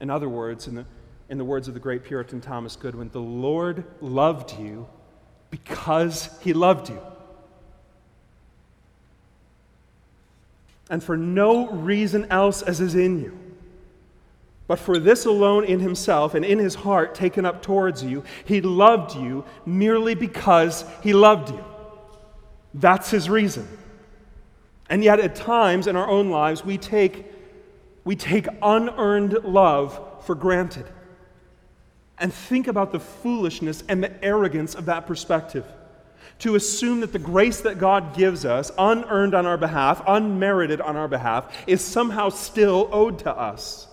In 0.00 0.10
other 0.10 0.28
words, 0.28 0.66
in 0.66 0.74
the, 0.74 0.86
in 1.28 1.38
the 1.38 1.44
words 1.44 1.68
of 1.68 1.74
the 1.74 1.78
great 1.78 2.02
Puritan 2.02 2.40
Thomas 2.40 2.74
Goodwin, 2.74 3.10
the 3.12 3.20
Lord 3.20 3.84
loved 4.00 4.58
you 4.58 4.88
because 5.52 6.36
he 6.42 6.52
loved 6.52 6.88
you. 6.88 7.00
And 10.90 11.02
for 11.02 11.16
no 11.16 11.68
reason 11.68 12.26
else 12.30 12.62
as 12.62 12.80
is 12.80 12.94
in 12.94 13.20
you. 13.20 13.38
But 14.66 14.78
for 14.78 14.98
this 14.98 15.24
alone 15.24 15.64
in 15.64 15.80
himself 15.80 16.34
and 16.34 16.44
in 16.44 16.58
his 16.58 16.74
heart 16.74 17.14
taken 17.14 17.46
up 17.46 17.62
towards 17.62 18.04
you, 18.04 18.22
he 18.44 18.60
loved 18.60 19.16
you 19.16 19.44
merely 19.64 20.14
because 20.14 20.84
he 21.02 21.14
loved 21.14 21.50
you. 21.50 21.64
That's 22.74 23.10
his 23.10 23.30
reason. 23.30 23.66
And 24.90 25.02
yet, 25.02 25.20
at 25.20 25.34
times 25.34 25.86
in 25.86 25.96
our 25.96 26.08
own 26.08 26.30
lives, 26.30 26.64
we 26.64 26.78
take, 26.78 27.26
we 28.04 28.16
take 28.16 28.46
unearned 28.62 29.44
love 29.44 30.24
for 30.24 30.34
granted. 30.34 30.86
And 32.18 32.32
think 32.32 32.68
about 32.68 32.92
the 32.92 33.00
foolishness 33.00 33.84
and 33.88 34.02
the 34.02 34.24
arrogance 34.24 34.74
of 34.74 34.86
that 34.86 35.06
perspective 35.06 35.64
to 36.40 36.54
assume 36.54 37.00
that 37.00 37.12
the 37.12 37.18
grace 37.18 37.60
that 37.62 37.78
God 37.78 38.16
gives 38.16 38.44
us, 38.44 38.70
unearned 38.78 39.34
on 39.34 39.46
our 39.46 39.56
behalf, 39.56 40.02
unmerited 40.06 40.80
on 40.80 40.96
our 40.96 41.08
behalf, 41.08 41.52
is 41.66 41.82
somehow 41.82 42.28
still 42.28 42.88
owed 42.92 43.18
to 43.20 43.32
us. 43.32 43.88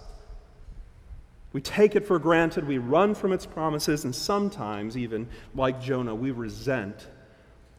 We 1.53 1.61
take 1.61 1.95
it 1.95 2.05
for 2.05 2.19
granted, 2.19 2.67
we 2.67 2.77
run 2.77 3.15
from 3.15 3.31
its 3.31 3.45
promises, 3.45 4.03
and 4.03 4.13
sometimes, 4.13 4.97
even 4.97 5.27
like 5.55 5.81
Jonah, 5.81 6.13
we 6.13 6.31
resent 6.31 7.07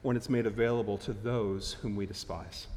when 0.03 0.17
it's 0.17 0.31
made 0.31 0.47
available 0.47 0.99
to 0.99 1.13
those 1.13 1.75
whom 1.75 1.95
we 1.95 2.07
despise. 2.07 2.69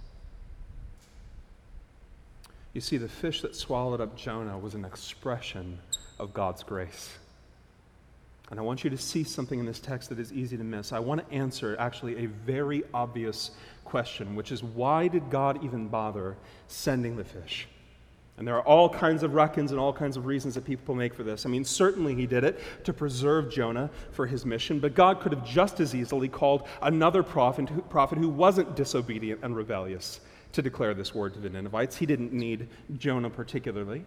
You 2.74 2.81
see, 2.81 2.98
the 2.98 3.10
fish 3.10 3.41
that 3.41 3.55
swallowed 3.55 4.01
up 4.01 4.15
Jonah 4.15 4.58
was 4.58 4.75
an 4.75 4.86
expression 4.86 5.79
of 6.19 6.34
God's 6.34 6.63
grace. 6.63 7.17
And 8.51 8.60
I 8.60 8.63
want 8.63 8.84
you 8.84 8.89
to 8.89 8.98
see 8.98 9.24
something 9.24 9.60
in 9.60 9.65
this 9.65 9.79
text 9.79 10.10
that 10.10 10.20
is 10.20 10.34
easy 10.34 10.58
to 10.58 10.63
miss. 10.63 10.91
I 10.91 11.00
want 11.00 11.27
to 11.27 11.36
answer 11.36 11.75
actually 11.77 12.24
a 12.24 12.27
very 12.27 12.84
obvious 12.94 13.51
question, 13.86 14.36
which 14.36 14.51
is 14.51 14.63
why 14.63 15.08
did 15.08 15.29
God 15.29 15.63
even 15.63 15.88
bother 15.88 16.36
sending 16.68 17.15
the 17.15 17.24
fish? 17.24 17.68
And 18.39 18.48
there 18.48 18.56
are 18.56 18.63
all 18.63 18.89
kinds 18.89 19.22
of 19.22 19.34
reckons 19.34 19.72
and 19.72 19.79
all 19.79 19.91
kinds 19.91 20.15
of 20.15 20.25
reasons 20.25 20.56
that 20.56 20.63
people 20.63 20.96
make 20.96 21.13
for 21.13 21.24
this. 21.24 21.46
I 21.46 21.50
mean, 21.50 21.65
certainly 21.65 22.15
he 22.15 22.25
did 22.25 22.46
it 22.46 22.60
to 22.86 22.94
preserve 22.94 23.51
Jonah 23.51 23.89
for 24.12 24.25
his 24.25 24.46
mission, 24.46 24.79
but 24.79 24.96
God 24.96 25.20
could 25.20 25.34
have 25.34 25.46
just 25.46 25.82
as 25.82 25.94
easily 25.94 26.29
called 26.29 26.65
another 26.82 27.22
prophet, 27.22 27.70
prophet 27.89 28.18
who 28.18 28.29
wasn't 28.29 28.77
disobedient 28.77 29.41
and 29.44 29.58
rebellious 29.58 30.22
to 30.53 30.62
declare 30.62 30.94
this 30.94 31.13
word 31.13 31.34
to 31.34 31.39
the 31.39 31.50
Ninevites. 31.50 31.98
He 31.98 32.06
didn't 32.06 32.32
need 32.32 32.70
Jonah 32.98 33.29
particularly. 33.29 34.06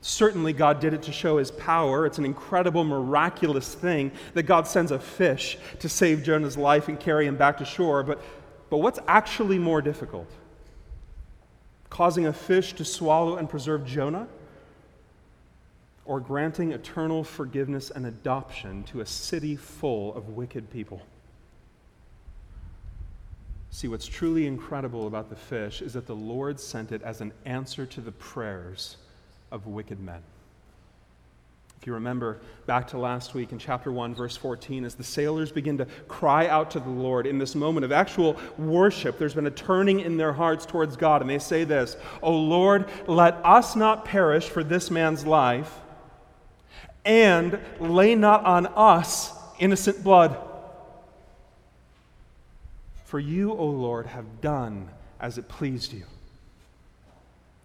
Certainly, 0.00 0.52
God 0.52 0.80
did 0.80 0.94
it 0.94 1.02
to 1.02 1.12
show 1.12 1.38
his 1.38 1.50
power. 1.50 2.06
It's 2.06 2.18
an 2.18 2.24
incredible, 2.24 2.84
miraculous 2.84 3.74
thing 3.74 4.12
that 4.34 4.44
God 4.44 4.66
sends 4.68 4.92
a 4.92 4.98
fish 4.98 5.58
to 5.80 5.88
save 5.88 6.22
Jonah's 6.22 6.56
life 6.56 6.88
and 6.88 6.98
carry 7.00 7.26
him 7.26 7.36
back 7.36 7.58
to 7.58 7.64
shore. 7.64 8.02
But, 8.02 8.22
but 8.70 8.78
what's 8.78 9.00
actually 9.08 9.58
more 9.58 9.82
difficult? 9.82 10.30
Causing 11.90 12.26
a 12.26 12.32
fish 12.32 12.74
to 12.74 12.84
swallow 12.84 13.36
and 13.36 13.48
preserve 13.48 13.84
Jonah? 13.84 14.28
Or 16.04 16.20
granting 16.20 16.70
eternal 16.70 17.24
forgiveness 17.24 17.90
and 17.90 18.06
adoption 18.06 18.84
to 18.84 19.00
a 19.00 19.06
city 19.06 19.56
full 19.56 20.14
of 20.14 20.28
wicked 20.28 20.70
people? 20.70 21.02
See, 23.70 23.88
what's 23.88 24.06
truly 24.06 24.46
incredible 24.46 25.08
about 25.08 25.30
the 25.30 25.36
fish 25.36 25.82
is 25.82 25.94
that 25.94 26.06
the 26.06 26.14
Lord 26.14 26.60
sent 26.60 26.92
it 26.92 27.02
as 27.02 27.20
an 27.20 27.32
answer 27.44 27.86
to 27.86 28.00
the 28.00 28.12
prayers 28.12 28.98
of 29.56 29.66
wicked 29.66 29.98
men. 29.98 30.22
If 31.80 31.86
you 31.86 31.94
remember 31.94 32.40
back 32.66 32.88
to 32.88 32.98
last 32.98 33.34
week 33.34 33.52
in 33.52 33.58
chapter 33.58 33.90
1, 33.90 34.14
verse 34.14 34.36
14, 34.36 34.84
as 34.84 34.94
the 34.94 35.04
sailors 35.04 35.50
begin 35.50 35.78
to 35.78 35.86
cry 36.08 36.46
out 36.46 36.70
to 36.72 36.80
the 36.80 36.90
Lord 36.90 37.26
in 37.26 37.38
this 37.38 37.54
moment 37.54 37.84
of 37.84 37.90
actual 37.90 38.36
worship, 38.58 39.18
there's 39.18 39.34
been 39.34 39.46
a 39.46 39.50
turning 39.50 40.00
in 40.00 40.16
their 40.16 40.32
hearts 40.32 40.66
towards 40.66 40.96
God, 40.96 41.22
and 41.22 41.30
they 41.30 41.38
say 41.38 41.64
this 41.64 41.96
O 42.22 42.32
Lord, 42.32 42.86
let 43.06 43.34
us 43.44 43.76
not 43.76 44.04
perish 44.04 44.48
for 44.48 44.62
this 44.62 44.90
man's 44.90 45.26
life, 45.26 45.72
and 47.04 47.58
lay 47.80 48.14
not 48.14 48.44
on 48.44 48.66
us 48.66 49.32
innocent 49.58 50.04
blood. 50.04 50.36
For 53.04 53.20
you, 53.20 53.52
O 53.52 53.64
Lord, 53.64 54.06
have 54.06 54.40
done 54.42 54.90
as 55.18 55.38
it 55.38 55.48
pleased 55.48 55.92
you. 55.92 56.04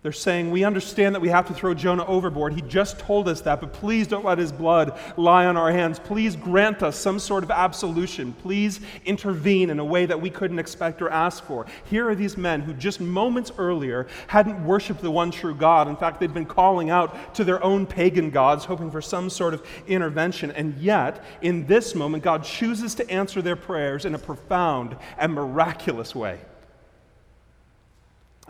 They're 0.04 0.12
saying, 0.12 0.50
We 0.50 0.64
understand 0.64 1.14
that 1.14 1.20
we 1.20 1.30
have 1.30 1.48
to 1.48 1.54
throw 1.54 1.76
Jonah 1.76 2.06
overboard. 2.08 2.54
He 2.54 2.64
just 2.64 2.98
told 2.98 3.28
us 3.28 3.42
that, 3.42 3.62
but 3.62 3.72
please 3.72 4.08
don't 4.08 4.26
let 4.26 4.40
his 4.40 4.52
blood 4.52 4.98
lie 5.16 5.46
on 5.46 5.58
our 5.58 5.72
hands. 5.72 6.00
Please 6.00 6.36
grant 6.36 6.82
us 6.82 6.98
some 6.98 7.20
sort 7.20 7.44
of 7.44 7.52
absolution. 7.52 8.34
Please 8.34 8.80
intervene 9.06 9.70
in 9.70 9.78
a 9.78 9.86
way 9.86 10.08
that 10.08 10.20
we 10.20 10.32
couldn't 10.32 10.58
expect 10.58 11.04
or 11.04 11.12
ask 11.12 11.44
for. 11.44 11.68
Here 11.86 12.10
are 12.10 12.16
these 12.16 12.36
men 12.36 12.62
who 12.62 12.74
just 12.74 13.00
moments 13.00 13.52
earlier 13.60 14.08
hadn't 14.26 14.66
worshiped 14.66 15.02
the 15.02 15.12
one 15.12 15.30
true 15.30 15.54
God. 15.54 15.88
In 15.88 15.96
fact, 15.96 16.20
they'd 16.20 16.34
been 16.34 16.48
calling 16.48 16.90
out 16.90 17.36
to 17.36 17.44
their 17.44 17.64
own 17.64 17.86
pagan 17.86 18.32
gods, 18.32 18.66
hoping 18.66 18.90
for 18.90 19.04
some 19.04 19.30
sort 19.30 19.54
of 19.54 19.64
intervention. 19.86 20.50
And 20.50 20.76
yet, 20.80 21.24
in 21.44 21.68
this 21.68 21.94
moment, 21.94 22.24
God 22.24 22.44
chooses 22.44 22.96
to 22.96 23.08
answer 23.12 23.44
their 23.44 23.56
prayers 23.56 24.06
in 24.06 24.16
a 24.16 24.20
profound 24.20 24.98
and 25.20 25.32
miraculous 25.32 26.16
way. 26.16 26.40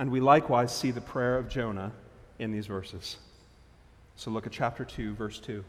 And 0.02 0.12
we 0.12 0.20
likewise 0.20 0.76
see 0.76 0.90
the 0.90 1.00
prayer 1.00 1.38
of 1.38 1.48
Jonah 1.48 1.92
in 2.40 2.52
these 2.52 2.66
verses. 2.66 3.18
So 4.16 4.32
look 4.32 4.48
at 4.48 4.52
chapter 4.52 4.84
2, 4.84 5.14
verse 5.14 5.38
2. 5.38 5.64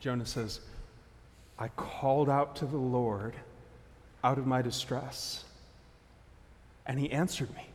Jonah 0.00 0.26
says, 0.26 0.60
I 1.58 1.68
called 1.68 2.28
out 2.28 2.56
to 2.56 2.66
the 2.66 2.76
Lord 2.76 3.32
out 4.22 4.36
of 4.36 4.46
my 4.46 4.60
distress, 4.60 5.44
and 6.84 7.00
he 7.00 7.10
answered 7.10 7.48
me. 7.56 7.68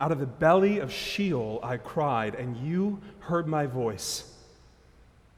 Out 0.00 0.10
of 0.10 0.20
the 0.20 0.26
belly 0.26 0.78
of 0.78 0.90
Sheol 0.90 1.60
I 1.62 1.76
cried, 1.76 2.34
and 2.34 2.56
you 2.56 2.98
heard 3.18 3.46
my 3.46 3.66
voice. 3.66 4.24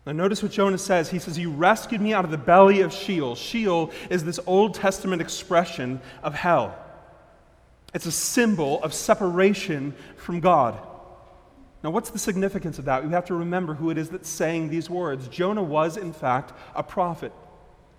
Now, 0.07 0.13
notice 0.13 0.45
what 0.45 0.53
Jonah 0.53 0.79
says. 0.79 1.11
He 1.11 1.19
says, 1.19 1.37
You 1.37 1.51
rescued 1.51 2.01
me 2.01 2.15
out 2.15 2.25
of 2.25 2.31
the 2.31 2.39
belly 2.39 2.83
of 2.83 2.93
Sheol. 2.93 3.35
Sheol 3.35 3.91
is 4.11 4.23
this 4.23 4.39
Old 4.47 4.75
Testament 4.75 5.21
expression 5.21 6.01
of 6.23 6.35
hell. 6.35 6.79
It's 7.93 8.07
a 8.07 8.13
symbol 8.13 8.83
of 8.83 8.95
separation 8.95 9.95
from 10.17 10.41
God. 10.41 10.79
Now, 11.83 11.91
what's 11.91 12.11
the 12.11 12.19
significance 12.19 12.79
of 12.79 12.85
that? 12.85 13.05
We 13.05 13.11
have 13.11 13.25
to 13.27 13.35
remember 13.35 13.75
who 13.75 13.91
it 13.91 13.99
is 13.99 14.11
that's 14.11 14.29
saying 14.29 14.69
these 14.69 14.91
words. 14.91 15.29
Jonah 15.29 15.63
was, 15.63 15.97
in 15.97 16.13
fact, 16.13 16.53
a 16.75 16.83
prophet. 16.83 17.33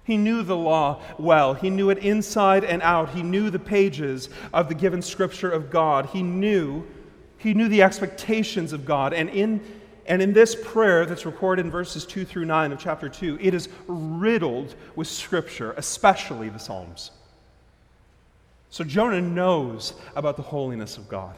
He 0.03 0.17
knew 0.17 0.43
the 0.43 0.57
law 0.57 1.01
well. 1.17 1.53
He 1.53 1.69
knew 1.69 1.89
it 1.89 1.99
inside 1.99 2.63
and 2.63 2.81
out. 2.81 3.09
He 3.09 3.23
knew 3.23 3.49
the 3.49 3.59
pages 3.59 4.29
of 4.53 4.67
the 4.67 4.75
given 4.75 5.01
scripture 5.01 5.49
of 5.49 5.69
God. 5.69 6.07
He 6.07 6.21
knew, 6.23 6.85
he 7.37 7.53
knew 7.53 7.67
the 7.67 7.83
expectations 7.83 8.71
of 8.73 8.85
God. 8.85 9.13
And 9.13 9.29
in, 9.29 9.61
and 10.05 10.21
in 10.21 10.33
this 10.33 10.55
prayer 10.55 11.05
that's 11.05 11.25
recorded 11.25 11.65
in 11.65 11.71
verses 11.71 12.05
2 12.05 12.25
through 12.25 12.45
9 12.45 12.71
of 12.71 12.79
chapter 12.79 13.09
2, 13.09 13.39
it 13.41 13.53
is 13.53 13.69
riddled 13.87 14.75
with 14.95 15.07
scripture, 15.07 15.73
especially 15.77 16.49
the 16.49 16.59
Psalms. 16.59 17.11
So 18.71 18.85
Jonah 18.85 19.21
knows 19.21 19.93
about 20.15 20.37
the 20.37 20.43
holiness 20.43 20.97
of 20.97 21.09
God. 21.09 21.35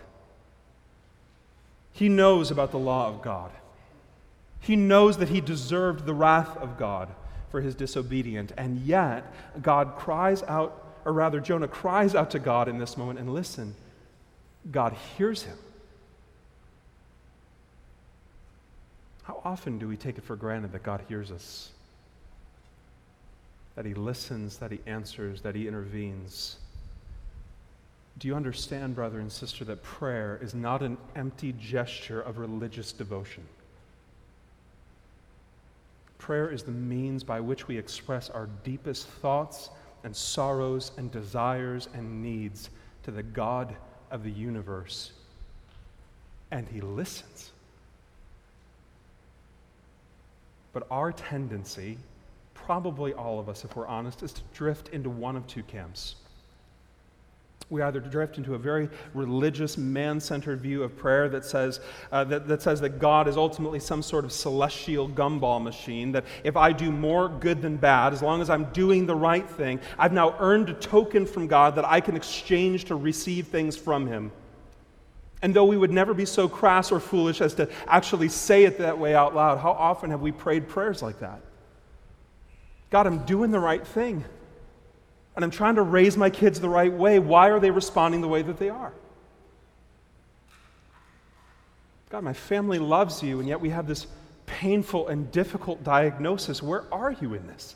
He 1.91 2.07
knows 2.07 2.51
about 2.51 2.71
the 2.71 2.77
law 2.77 3.07
of 3.07 3.21
God. 3.21 3.51
He 4.59 4.75
knows 4.75 5.17
that 5.17 5.29
he 5.29 5.41
deserved 5.41 6.05
the 6.05 6.13
wrath 6.13 6.55
of 6.57 6.77
God 6.77 7.09
for 7.49 7.59
his 7.59 7.75
disobedience. 7.75 8.51
And 8.55 8.79
yet, 8.81 9.33
God 9.61 9.95
cries 9.97 10.43
out, 10.43 10.95
or 11.05 11.11
rather, 11.11 11.39
Jonah 11.39 11.67
cries 11.67 12.15
out 12.15 12.31
to 12.31 12.39
God 12.39 12.67
in 12.67 12.77
this 12.77 12.97
moment, 12.97 13.19
and 13.19 13.33
listen, 13.33 13.75
God 14.71 14.95
hears 15.17 15.43
him. 15.43 15.57
How 19.23 19.41
often 19.43 19.79
do 19.79 19.87
we 19.87 19.97
take 19.97 20.17
it 20.17 20.23
for 20.23 20.35
granted 20.35 20.71
that 20.71 20.83
God 20.83 21.01
hears 21.07 21.31
us? 21.31 21.71
That 23.75 23.85
he 23.85 23.95
listens, 23.95 24.57
that 24.57 24.71
he 24.71 24.79
answers, 24.85 25.41
that 25.41 25.55
he 25.55 25.67
intervenes? 25.67 26.57
Do 28.19 28.27
you 28.27 28.35
understand, 28.35 28.95
brother 28.95 29.19
and 29.19 29.31
sister, 29.31 29.65
that 29.65 29.81
prayer 29.83 30.39
is 30.41 30.53
not 30.53 30.81
an 30.81 30.97
empty 31.15 31.53
gesture 31.53 32.21
of 32.21 32.37
religious 32.37 32.91
devotion? 32.91 33.43
Prayer 36.19 36.49
is 36.49 36.63
the 36.63 36.71
means 36.71 37.23
by 37.23 37.39
which 37.39 37.67
we 37.67 37.77
express 37.77 38.29
our 38.29 38.47
deepest 38.63 39.07
thoughts 39.07 39.69
and 40.03 40.15
sorrows 40.15 40.91
and 40.97 41.11
desires 41.11 41.89
and 41.93 42.21
needs 42.21 42.69
to 43.03 43.11
the 43.11 43.23
God 43.23 43.75
of 44.11 44.23
the 44.23 44.31
universe. 44.31 45.11
And 46.51 46.67
He 46.67 46.81
listens. 46.81 47.51
But 50.71 50.87
our 50.89 51.11
tendency, 51.11 51.97
probably 52.53 53.13
all 53.13 53.39
of 53.39 53.49
us, 53.49 53.65
if 53.65 53.75
we're 53.75 53.87
honest, 53.87 54.23
is 54.23 54.33
to 54.33 54.41
drift 54.53 54.89
into 54.89 55.09
one 55.09 55.35
of 55.35 55.45
two 55.47 55.63
camps 55.63 56.15
we 57.69 57.81
either 57.81 57.99
drift 57.99 58.37
into 58.37 58.55
a 58.55 58.57
very 58.57 58.89
religious, 59.13 59.77
man 59.77 60.19
centered 60.19 60.61
view 60.61 60.83
of 60.83 60.95
prayer 60.95 61.29
that 61.29 61.45
says, 61.45 61.79
uh, 62.11 62.23
that, 62.25 62.47
that 62.47 62.61
says 62.61 62.81
that 62.81 62.99
God 62.99 63.27
is 63.27 63.37
ultimately 63.37 63.79
some 63.79 64.01
sort 64.01 64.25
of 64.25 64.31
celestial 64.31 65.09
gumball 65.09 65.61
machine, 65.61 66.11
that 66.11 66.25
if 66.43 66.55
I 66.57 66.71
do 66.71 66.91
more 66.91 67.29
good 67.29 67.61
than 67.61 67.77
bad, 67.77 68.13
as 68.13 68.21
long 68.21 68.41
as 68.41 68.49
I'm 68.49 68.65
doing 68.71 69.05
the 69.05 69.15
right 69.15 69.49
thing, 69.49 69.79
I've 69.97 70.13
now 70.13 70.35
earned 70.39 70.69
a 70.69 70.73
token 70.73 71.25
from 71.25 71.47
God 71.47 71.75
that 71.75 71.85
I 71.85 71.99
can 71.99 72.15
exchange 72.15 72.85
to 72.85 72.95
receive 72.95 73.47
things 73.47 73.75
from 73.75 74.07
Him. 74.07 74.31
And 75.41 75.53
though 75.53 75.65
we 75.65 75.77
would 75.77 75.91
never 75.91 76.13
be 76.13 76.25
so 76.25 76.47
crass 76.47 76.91
or 76.91 76.99
foolish 76.99 77.41
as 77.41 77.53
to 77.55 77.69
actually 77.87 78.29
say 78.29 78.63
it 78.63 78.77
that 78.77 78.97
way 78.97 79.13
out 79.13 79.35
loud, 79.35 79.57
how 79.57 79.71
often 79.71 80.09
have 80.11 80.21
we 80.21 80.31
prayed 80.31 80.69
prayers 80.69 81.01
like 81.01 81.19
that? 81.19 81.41
God, 82.89 83.07
I'm 83.07 83.25
doing 83.25 83.51
the 83.51 83.59
right 83.59 83.85
thing 83.85 84.23
and 85.35 85.43
I'm 85.43 85.51
trying 85.51 85.75
to 85.75 85.81
raise 85.81 86.15
my 86.15 86.29
kids 86.29 86.59
the 86.59 86.69
right 86.69 86.91
way. 86.91 87.19
Why 87.19 87.49
are 87.49 87.59
they 87.59 87.71
responding 87.71 88.21
the 88.21 88.27
way 88.27 88.41
that 88.41 88.57
they 88.57 88.69
are? 88.69 88.93
God, 92.09 92.23
my 92.23 92.33
family 92.33 92.77
loves 92.77 93.23
you, 93.23 93.39
and 93.39 93.49
yet 93.49 93.59
we 93.59 93.69
have 93.69 93.87
this 93.87 94.05
painful 94.45 95.07
and 95.07 95.31
difficult 95.31 95.83
diagnosis. 95.83 96.61
Where 96.61 96.83
are 96.93 97.11
you 97.11 97.33
in 97.33 97.47
this? 97.47 97.75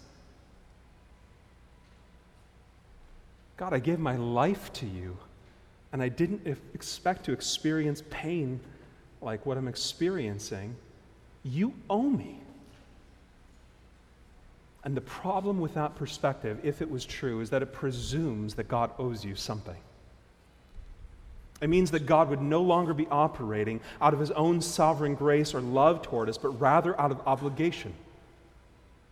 God, 3.57 3.73
I 3.73 3.79
gave 3.79 3.97
my 3.97 4.15
life 4.15 4.71
to 4.73 4.85
you, 4.85 5.17
and 5.91 6.03
I 6.03 6.09
didn't 6.09 6.45
expect 6.75 7.25
to 7.25 7.31
experience 7.31 8.03
pain 8.11 8.59
like 9.19 9.47
what 9.47 9.57
I'm 9.57 9.67
experiencing. 9.67 10.75
You 11.43 11.73
owe 11.89 12.03
me. 12.03 12.39
And 14.87 14.95
the 14.95 15.01
problem 15.01 15.59
with 15.59 15.73
that 15.73 15.97
perspective, 15.97 16.61
if 16.63 16.81
it 16.81 16.89
was 16.89 17.03
true, 17.03 17.41
is 17.41 17.49
that 17.49 17.61
it 17.61 17.73
presumes 17.73 18.53
that 18.53 18.69
God 18.69 18.89
owes 18.97 19.25
you 19.25 19.35
something. 19.35 19.75
It 21.59 21.67
means 21.67 21.91
that 21.91 22.05
God 22.05 22.29
would 22.29 22.41
no 22.41 22.61
longer 22.61 22.93
be 22.93 23.05
operating 23.07 23.81
out 23.99 24.13
of 24.13 24.21
his 24.21 24.31
own 24.31 24.61
sovereign 24.61 25.13
grace 25.13 25.53
or 25.53 25.59
love 25.59 26.03
toward 26.03 26.29
us, 26.29 26.37
but 26.37 26.51
rather 26.51 26.97
out 27.01 27.11
of 27.11 27.19
obligation. 27.27 27.93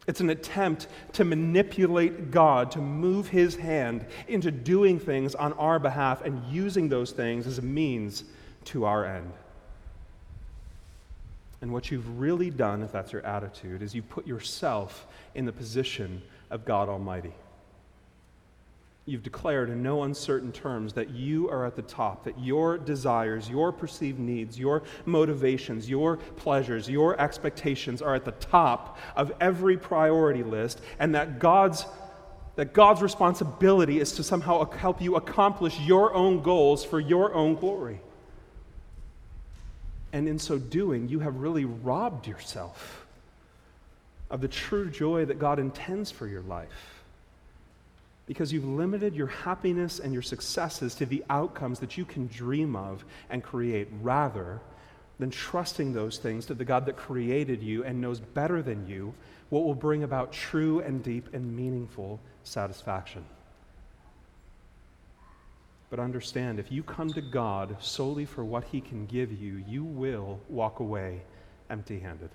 It's 0.07 0.21
an 0.21 0.29
attempt 0.29 0.87
to 1.11 1.25
manipulate 1.25 2.31
God, 2.31 2.71
to 2.71 2.79
move 2.79 3.27
his 3.27 3.57
hand 3.57 4.05
into 4.29 4.51
doing 4.51 4.97
things 4.97 5.35
on 5.35 5.51
our 5.53 5.77
behalf 5.77 6.21
and 6.21 6.41
using 6.49 6.87
those 6.87 7.11
things 7.11 7.47
as 7.47 7.57
a 7.57 7.63
means 7.63 8.23
to 8.63 8.85
our 8.85 9.03
end. 9.03 9.29
And 11.65 11.73
what 11.73 11.89
you've 11.89 12.19
really 12.19 12.51
done, 12.51 12.83
if 12.83 12.91
that's 12.91 13.11
your 13.11 13.25
attitude, 13.25 13.81
is 13.81 13.95
you 13.95 14.03
put 14.03 14.27
yourself 14.27 15.07
in 15.33 15.45
the 15.45 15.51
position 15.51 16.21
of 16.51 16.63
God 16.63 16.89
Almighty. 16.89 17.33
You've 19.07 19.23
declared 19.23 19.71
in 19.71 19.81
no 19.81 20.03
uncertain 20.03 20.51
terms 20.51 20.93
that 20.93 21.09
you 21.09 21.49
are 21.49 21.65
at 21.65 21.75
the 21.75 21.81
top, 21.81 22.23
that 22.25 22.39
your 22.39 22.77
desires, 22.77 23.49
your 23.49 23.71
perceived 23.71 24.19
needs, 24.19 24.59
your 24.59 24.83
motivations, 25.07 25.89
your 25.89 26.17
pleasures, 26.17 26.87
your 26.87 27.19
expectations 27.19 27.99
are 27.99 28.13
at 28.13 28.25
the 28.25 28.33
top 28.33 28.99
of 29.15 29.31
every 29.41 29.75
priority 29.75 30.43
list, 30.43 30.81
and 30.99 31.15
that 31.15 31.39
God's, 31.39 31.87
that 32.57 32.73
God's 32.73 33.01
responsibility 33.01 33.99
is 33.99 34.11
to 34.11 34.23
somehow 34.23 34.69
help 34.69 35.01
you 35.01 35.15
accomplish 35.15 35.79
your 35.79 36.13
own 36.13 36.43
goals 36.43 36.85
for 36.85 36.99
your 36.99 37.33
own 37.33 37.55
glory. 37.55 38.01
And 40.15 40.29
in 40.29 40.39
so 40.39 40.57
doing, 40.57 41.09
you 41.09 41.19
have 41.19 41.35
really 41.35 41.65
robbed 41.65 42.25
yourself 42.25 43.05
of 44.29 44.39
the 44.39 44.47
true 44.47 44.89
joy 44.89 45.25
that 45.25 45.39
God 45.39 45.59
intends 45.59 46.09
for 46.09 46.25
your 46.25 46.41
life. 46.43 47.03
Because 48.25 48.53
you've 48.53 48.63
limited 48.63 49.13
your 49.13 49.27
happiness 49.27 49.99
and 49.99 50.13
your 50.13 50.21
successes 50.21 50.95
to 50.95 51.05
the 51.05 51.21
outcomes 51.29 51.79
that 51.79 51.97
you 51.97 52.05
can 52.05 52.27
dream 52.27 52.77
of 52.77 53.03
and 53.29 53.43
create, 53.43 53.89
rather 54.01 54.61
than 55.19 55.31
trusting 55.31 55.91
those 55.91 56.17
things 56.17 56.45
to 56.45 56.53
the 56.53 56.63
God 56.63 56.85
that 56.85 56.95
created 56.95 57.61
you 57.61 57.83
and 57.83 57.99
knows 57.99 58.21
better 58.21 58.61
than 58.61 58.87
you 58.87 59.13
what 59.49 59.65
will 59.65 59.75
bring 59.75 60.03
about 60.03 60.31
true 60.31 60.79
and 60.79 61.03
deep 61.03 61.33
and 61.33 61.57
meaningful 61.57 62.21
satisfaction. 62.45 63.25
But 65.95 66.03
understand, 66.03 66.59
if 66.59 66.73
you 66.73 66.83
come 66.83 67.13
to 67.13 67.21
God 67.21 67.77
solely 67.79 68.25
for 68.25 68.43
what 68.43 68.65
He 68.65 68.81
can 68.81 69.05
give 69.05 69.31
you, 69.31 69.63
you 69.65 69.85
will 69.85 70.41
walk 70.49 70.81
away 70.81 71.21
empty 71.69 72.01
handed. 72.01 72.31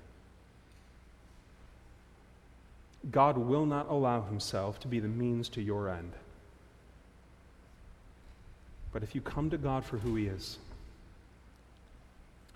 God 3.11 3.37
will 3.37 3.66
not 3.66 3.90
allow 3.90 4.23
Himself 4.23 4.81
to 4.81 4.88
be 4.88 4.99
the 4.99 5.09
means 5.09 5.51
to 5.51 5.61
your 5.61 5.90
end. 5.90 6.14
But 8.94 9.03
if 9.03 9.14
you 9.14 9.20
come 9.20 9.51
to 9.51 9.59
God 9.59 9.85
for 9.85 9.99
who 9.99 10.16
He 10.16 10.25
is, 10.25 10.57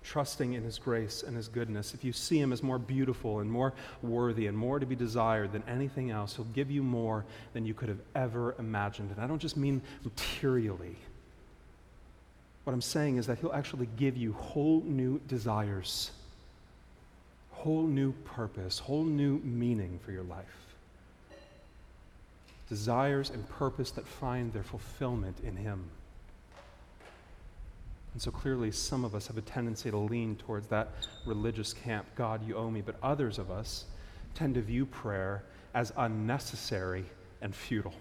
trusting 0.05 0.53
in 0.53 0.63
His 0.63 0.79
grace 0.79 1.25
and 1.27 1.37
His 1.37 1.49
goodness, 1.49 1.95
if 1.95 2.05
you 2.05 2.13
see 2.13 2.39
Him 2.39 2.53
as 2.53 2.63
more 2.63 2.79
beautiful 2.79 3.41
and 3.41 3.51
more 3.51 3.73
worthy 4.03 4.47
and 4.47 4.57
more 4.57 4.79
to 4.79 4.87
be 4.87 4.95
desired 4.95 5.51
than 5.53 5.65
anything 5.67 6.11
else, 6.11 6.37
He'll 6.37 6.45
give 6.47 6.71
you 6.71 6.83
more 6.83 7.25
than 7.55 7.65
you 7.65 7.75
could 7.75 7.89
have 7.89 8.01
ever 8.15 8.55
imagined. 8.59 9.11
And 9.11 9.21
I 9.21 9.27
don't 9.27 9.41
just 9.41 9.57
mean 9.57 9.83
materially. 10.05 10.97
What 12.65 12.73
I'm 12.73 12.83
saying 12.83 13.17
is 13.17 13.27
that 13.27 13.39
He'll 13.39 13.53
actually 13.53 13.89
give 13.97 14.17
you 14.17 14.35
whole 14.35 14.83
new 14.83 15.21
desires, 15.27 16.11
whole 17.51 17.87
new 17.87 18.13
purpose, 18.25 18.79
whole 18.79 19.05
new 19.05 19.39
meaning 19.39 19.99
for 20.05 20.13
your 20.13 20.23
life. 20.25 20.45
Desires 22.69 23.31
and 23.31 23.49
purpose 23.49 23.91
that 23.93 24.07
find 24.07 24.53
their 24.53 24.63
fulfillment 24.63 25.37
in 25.43 25.57
Him. 25.57 25.85
And 28.15 28.23
so 28.23 28.31
clearly, 28.31 28.71
some 28.71 29.05
of 29.05 29.15
us 29.17 29.27
have 29.27 29.37
a 29.37 29.43
tendency 29.43 29.91
to 29.91 29.99
lean 29.99 30.37
towards 30.37 30.69
that 30.69 30.89
religious 31.27 31.73
camp 31.73 32.07
God, 32.15 32.47
you 32.47 32.57
owe 32.57 32.71
me. 32.71 32.81
But 32.81 32.95
others 33.03 33.39
of 33.39 33.51
us 33.51 33.85
tend 34.35 34.55
to 34.55 34.63
view 34.63 34.87
prayer 34.87 35.43
as 35.75 35.93
unnecessary 35.97 37.05
and 37.43 37.55
futile. 37.55 37.95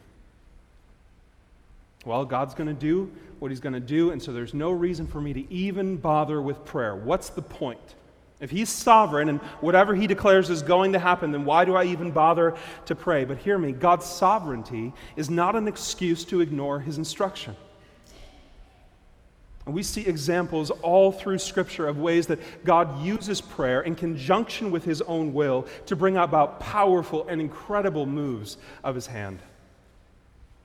Well, 2.06 2.26
God's 2.26 2.54
going 2.54 2.68
to 2.68 2.74
do 2.74 3.12
what 3.40 3.50
He's 3.50 3.60
going 3.60 3.74
to 3.74 3.80
do, 3.80 4.12
and 4.12 4.22
so 4.22 4.32
there's 4.34 4.54
no 4.54 4.72
reason 4.72 5.08
for 5.08 5.20
me 5.20 5.34
to 5.34 5.52
even 5.52 5.98
bother 5.98 6.42
with 6.42 6.64
prayer. 6.64 6.96
What's 6.96 7.30
the 7.30 7.42
point? 7.42 7.96
If 8.40 8.52
He's 8.52 8.70
sovereign 8.70 9.30
and 9.30 9.40
whatever 9.62 9.96
He 9.96 10.06
declares 10.06 10.50
is 10.50 10.62
going 10.62 10.94
to 10.94 11.00
happen, 11.00 11.32
then 11.32 11.46
why 11.46 11.66
do 11.66 11.76
I 11.76 11.86
even 11.86 12.12
bother 12.12 12.56
to 12.86 12.94
pray? 12.94 13.26
But 13.26 13.38
hear 13.38 13.58
me 13.58 13.72
God's 13.72 14.06
sovereignty 14.06 14.94
is 15.16 15.30
not 15.30 15.56
an 15.56 15.68
excuse 15.68 16.24
to 16.26 16.42
ignore 16.42 16.80
His 16.80 16.98
instruction. 16.98 17.56
And 19.66 19.74
we 19.74 19.84
see 19.84 20.02
examples 20.02 20.72
all 20.72 21.12
through 21.12 21.38
Scripture 21.38 21.88
of 21.88 21.98
ways 21.98 22.28
that 22.28 22.66
God 22.66 23.02
uses 23.02 23.40
prayer 23.40 23.82
in 23.82 23.96
conjunction 23.96 24.72
with 24.72 24.84
His 24.84 25.02
own 25.04 25.34
will 25.34 25.68
to 25.86 25.96
bring 25.96 26.18
about 26.18 26.60
powerful 26.60 27.26
and 27.28 27.40
incredible 27.40 28.06
moves 28.06 28.58
of 28.84 28.96
His 28.96 29.08
hand. 29.08 29.40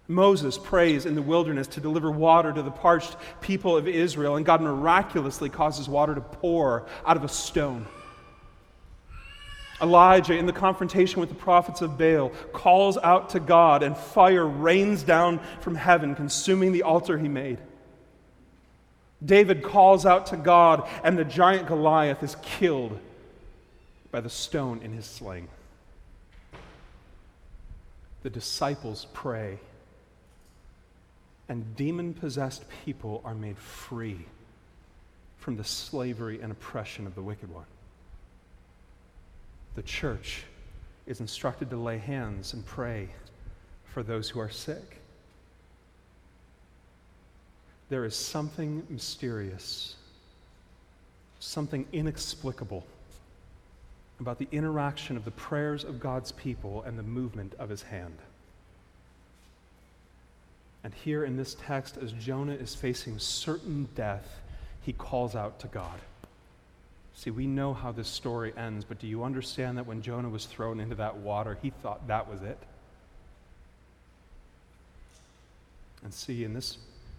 Moses 0.09 0.57
prays 0.57 1.05
in 1.05 1.15
the 1.15 1.23
wilderness 1.23 1.67
to 1.69 1.81
deliver 1.81 2.11
water 2.11 2.51
to 2.51 2.63
the 2.63 2.71
parched 2.71 3.17
people 3.41 3.77
of 3.77 3.87
Israel, 3.87 4.37
and 4.37 4.47
God 4.47 4.63
miraculously 4.63 5.51
causes 5.51 5.89
water 5.89 6.15
to 6.15 6.21
pour 6.21 6.87
out 7.07 7.17
of 7.19 7.25
a 7.25 7.29
stone. 7.29 7.87
Elijah, 9.81 10.37
in 10.37 10.47
the 10.47 10.53
confrontation 10.53 11.21
with 11.21 11.29
the 11.29 11.35
prophets 11.35 11.83
of 11.83 11.99
Baal, 11.99 12.31
calls 12.53 12.99
out 12.99 13.29
to 13.31 13.39
God, 13.39 13.83
and 13.83 13.97
fire 13.97 14.47
rains 14.47 15.03
down 15.05 15.41
from 15.61 15.77
heaven, 15.77 16.17
consuming 16.17 16.73
the 16.73 16.83
altar 16.83 17.17
he 17.17 17.29
made. 17.29 17.59
David 19.25 19.63
calls 19.63 20.07
out 20.07 20.27
to 20.27 20.37
God, 20.37 20.89
and 21.03 21.19
the 21.19 21.25
giant 21.25 21.67
Goliath 21.67 22.23
is 22.23 22.37
killed 22.43 22.99
by 24.11 24.21
the 24.21 24.31
stone 24.31 24.81
in 24.83 24.93
his 24.93 25.07
sling. 25.07 25.49
The 28.23 28.31
disciples 28.31 29.07
pray, 29.13 29.59
and 31.49 31.77
demon 31.77 32.15
possessed 32.15 32.65
people 32.85 33.21
are 33.25 33.35
made 33.35 33.59
free 33.59 34.27
from 35.39 35.57
the 35.57 35.65
slavery 35.65 36.41
and 36.41 36.53
oppression 36.53 37.07
of 37.07 37.15
the 37.15 37.23
wicked 37.23 37.53
one. 37.53 37.67
The 39.75 39.83
church 39.83 40.45
is 41.07 41.21
instructed 41.21 41.71
to 41.71 41.77
lay 41.77 41.99
hands 41.99 42.53
and 42.53 42.65
pray 42.67 43.09
for 43.87 44.03
those 44.03 44.29
who 44.29 44.41
are 44.41 44.51
sick 44.51 44.98
there 47.89 48.05
is 48.05 48.15
something 48.15 48.87
mysterious, 48.91 49.95
something 51.41 51.87
inexplicable 51.93 52.85
about 54.21 54.39
the 54.39 54.49
interaction 54.53 55.17
of 55.17 55.25
the 55.25 55.31
prayers 55.31 55.85
of 55.85 56.01
God's 56.01 56.33
people 56.33 56.83
and 56.83 56.99
the 56.99 57.03
movement 57.03 57.55
of 57.59 57.69
his 57.69 57.83
hand. 57.83 58.17
And 60.85 60.93
here 60.93 61.25
in 61.25 61.37
this 61.37 61.57
text, 61.61 61.97
as 61.97 62.13
Jonah 62.13 62.55
is 62.55 62.75
facing 62.75 63.19
certain 63.19 63.89
death, 63.95 64.41
he 64.83 64.93
calls 64.93 65.35
out 65.35 65.59
to 65.61 65.67
God. 65.69 65.99
See, 67.15 67.31
we 67.31 67.47
know 67.47 67.75
how 67.75 67.91
this 67.91 68.09
story 68.09 68.53
ends, 68.57 68.85
but 68.85 69.01
do 69.01 69.09
you 69.09 69.25
understand 69.25 69.77
that 69.77 69.87
when 69.87 70.03
Jonah 70.03 70.29
was 70.29 70.47
thrown 70.47 70.79
into 70.79 70.95
that 70.97 71.17
water, 71.17 71.59
he 71.61 71.71
thought 71.71 72.07
that 72.07 72.31
was 72.31 72.43
it? 72.43 72.59
And 76.05 76.15
see, 76.15 76.45
in 76.45 76.55
this 76.55 76.79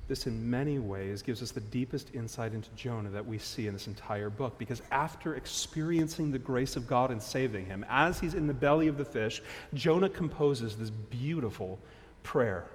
this, 0.10 0.28
in 0.28 0.50
many 0.50 0.80
ways, 0.80 1.22
gives 1.22 1.42
us 1.42 1.52
the 1.52 1.62
deepest 1.62 2.14
insight 2.14 2.54
into 2.54 2.70
Jonah 2.72 3.12
that 3.12 3.26
we 3.26 3.38
see 3.38 3.68
in 3.68 3.74
this 3.74 3.88
entire 3.88 4.30
book. 4.30 4.58
Because 4.58 4.82
after 4.92 5.36
experiencing 5.36 6.32
the 6.32 6.40
grace 6.40 6.76
of 6.76 6.88
God 6.88 7.12
and 7.12 7.22
saving 7.22 7.66
him, 7.66 7.86
as 7.88 8.20
he's 8.20 8.34
in 8.34 8.48
the 8.48 8.54
belly 8.54 8.88
of 8.88 8.98
the 8.98 9.06
fish, 9.06 9.42
Jonah 9.74 10.10
composes 10.10 10.76
this 10.76 10.90
beautiful 10.90 11.80
prayer 12.24 12.66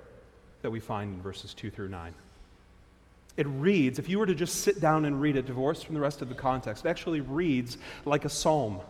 that 0.62 0.70
we 0.70 0.81
find 0.81 1.16
in 1.16 1.20
verses 1.20 1.53
2 1.53 1.70
through 1.70 1.88
9. 1.88 2.14
It 3.37 3.47
reads, 3.49 3.99
if 3.99 4.09
you 4.09 4.18
were 4.18 4.27
to 4.27 4.35
just 4.35 4.62
sit 4.62 4.81
down 4.81 5.05
and 5.05 5.20
read 5.20 5.37
it, 5.37 5.44
divorced 5.44 5.85
from 5.85 5.97
the 5.97 6.01
rest 6.01 6.23
of 6.23 6.29
the 6.29 6.35
context, 6.35 6.87
it 6.87 6.88
actually 6.88 7.20
reads 7.20 7.77
like 8.05 8.25
a 8.25 8.29
psalm. 8.29 8.81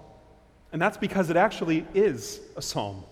And 0.70 0.80
that's 0.83 0.98
because 0.98 1.30
it 1.30 1.37
actually 1.37 1.87
is 1.94 2.40
a 2.57 2.62
psalm. 2.62 3.04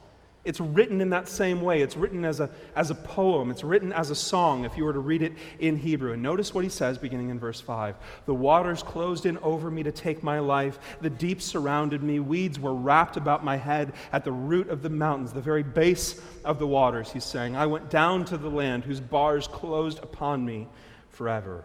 It's 0.44 0.58
written 0.58 1.00
in 1.00 1.10
that 1.10 1.28
same 1.28 1.62
way. 1.62 1.82
It's 1.82 1.96
written 1.96 2.24
as 2.24 2.40
a, 2.40 2.50
as 2.74 2.90
a 2.90 2.96
poem. 2.96 3.52
It's 3.52 3.62
written 3.62 3.92
as 3.92 4.10
a 4.10 4.14
song 4.16 4.64
if 4.64 4.76
you 4.76 4.82
were 4.82 4.92
to 4.92 4.98
read 4.98 5.22
it 5.22 5.34
in 5.60 5.76
Hebrew. 5.76 6.14
And 6.14 6.22
notice 6.22 6.52
what 6.52 6.64
he 6.64 6.70
says 6.70 6.98
beginning 6.98 7.28
in 7.28 7.38
verse 7.38 7.60
5 7.60 7.94
The 8.26 8.34
waters 8.34 8.82
closed 8.82 9.24
in 9.24 9.38
over 9.38 9.70
me 9.70 9.84
to 9.84 9.92
take 9.92 10.24
my 10.24 10.40
life. 10.40 10.80
The 11.00 11.10
deep 11.10 11.40
surrounded 11.40 12.02
me. 12.02 12.18
Weeds 12.18 12.58
were 12.58 12.74
wrapped 12.74 13.16
about 13.16 13.44
my 13.44 13.56
head 13.56 13.92
at 14.12 14.24
the 14.24 14.32
root 14.32 14.68
of 14.68 14.82
the 14.82 14.90
mountains, 14.90 15.32
the 15.32 15.40
very 15.40 15.62
base 15.62 16.20
of 16.44 16.58
the 16.58 16.66
waters, 16.66 17.12
he's 17.12 17.24
saying. 17.24 17.54
I 17.54 17.66
went 17.66 17.88
down 17.88 18.24
to 18.26 18.36
the 18.36 18.50
land 18.50 18.84
whose 18.84 19.00
bars 19.00 19.46
closed 19.46 20.00
upon 20.02 20.44
me 20.44 20.66
forever. 21.10 21.64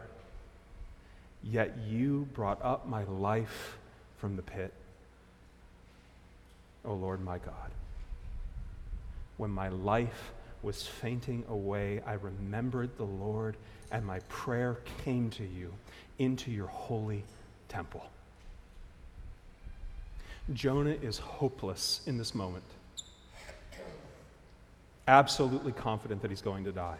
Yet 1.43 1.75
you 1.87 2.27
brought 2.33 2.63
up 2.63 2.87
my 2.87 3.05
life 3.05 3.77
from 4.17 4.35
the 4.35 4.43
pit. 4.43 4.71
O 6.85 6.93
Lord 6.93 7.23
my 7.23 7.39
God. 7.39 7.71
When 9.37 9.51
my 9.51 9.69
life 9.69 10.33
was 10.63 10.85
fainting 10.85 11.45
away, 11.47 12.01
I 12.05 12.13
remembered 12.13 12.97
the 12.97 13.05
Lord, 13.05 13.55
and 13.91 14.05
my 14.05 14.19
prayer 14.27 14.79
came 15.03 15.29
to 15.31 15.43
you 15.43 15.73
into 16.19 16.51
your 16.51 16.67
holy 16.67 17.23
temple. 17.69 18.03
Jonah 20.53 20.95
is 21.01 21.17
hopeless 21.17 22.01
in 22.05 22.17
this 22.17 22.33
moment, 22.33 22.63
absolutely 25.07 25.71
confident 25.71 26.21
that 26.21 26.31
he's 26.31 26.41
going 26.41 26.63
to 26.63 26.71
die. 26.71 26.97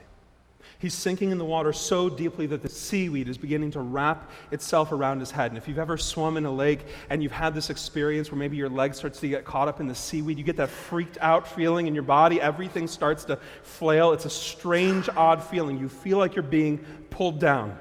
He's 0.80 0.94
sinking 0.94 1.32
in 1.32 1.40
the 1.40 1.46
water 1.46 1.74
so 1.74 2.08
deeply 2.08 2.46
that 2.48 2.62
the 2.62 2.70
seaweed 2.70 3.28
is 3.28 3.38
beginning 3.38 3.72
to 3.72 3.80
wrap 3.80 4.30
itself 4.52 4.92
around 4.92 5.20
his 5.20 5.32
head. 5.32 5.50
And 5.50 5.58
if 5.58 5.68
you've 5.68 5.80
ever 5.80 5.98
swum 5.98 6.38
in 6.38 6.46
a 6.46 6.52
lake 6.52 6.86
and 7.10 7.24
you've 7.24 7.32
had 7.32 7.56
this 7.56 7.72
experience 7.72 8.32
where 8.32 8.38
maybe 8.38 8.58
your 8.58 8.70
leg 8.70 8.94
starts 8.94 9.20
to 9.22 9.28
get 9.28 9.44
caught 9.44 9.68
up 9.68 9.80
in 9.80 9.88
the 9.88 9.96
seaweed, 9.96 10.38
you 10.38 10.44
get 10.44 10.58
that 10.58 10.70
freaked 10.70 11.18
out 11.20 11.48
feeling 11.48 11.88
in 11.88 11.96
your 11.96 12.04
body. 12.04 12.40
Everything 12.40 12.88
starts 12.88 13.26
to 13.26 13.40
flail. 13.64 14.14
It's 14.14 14.26
a 14.26 14.30
strange, 14.30 15.10
odd 15.16 15.44
feeling. 15.44 15.80
You 15.80 15.90
feel 15.90 16.20
like 16.20 16.36
you're 16.36 16.44
being 16.44 16.78
pulled 17.10 17.40
down. 17.40 17.76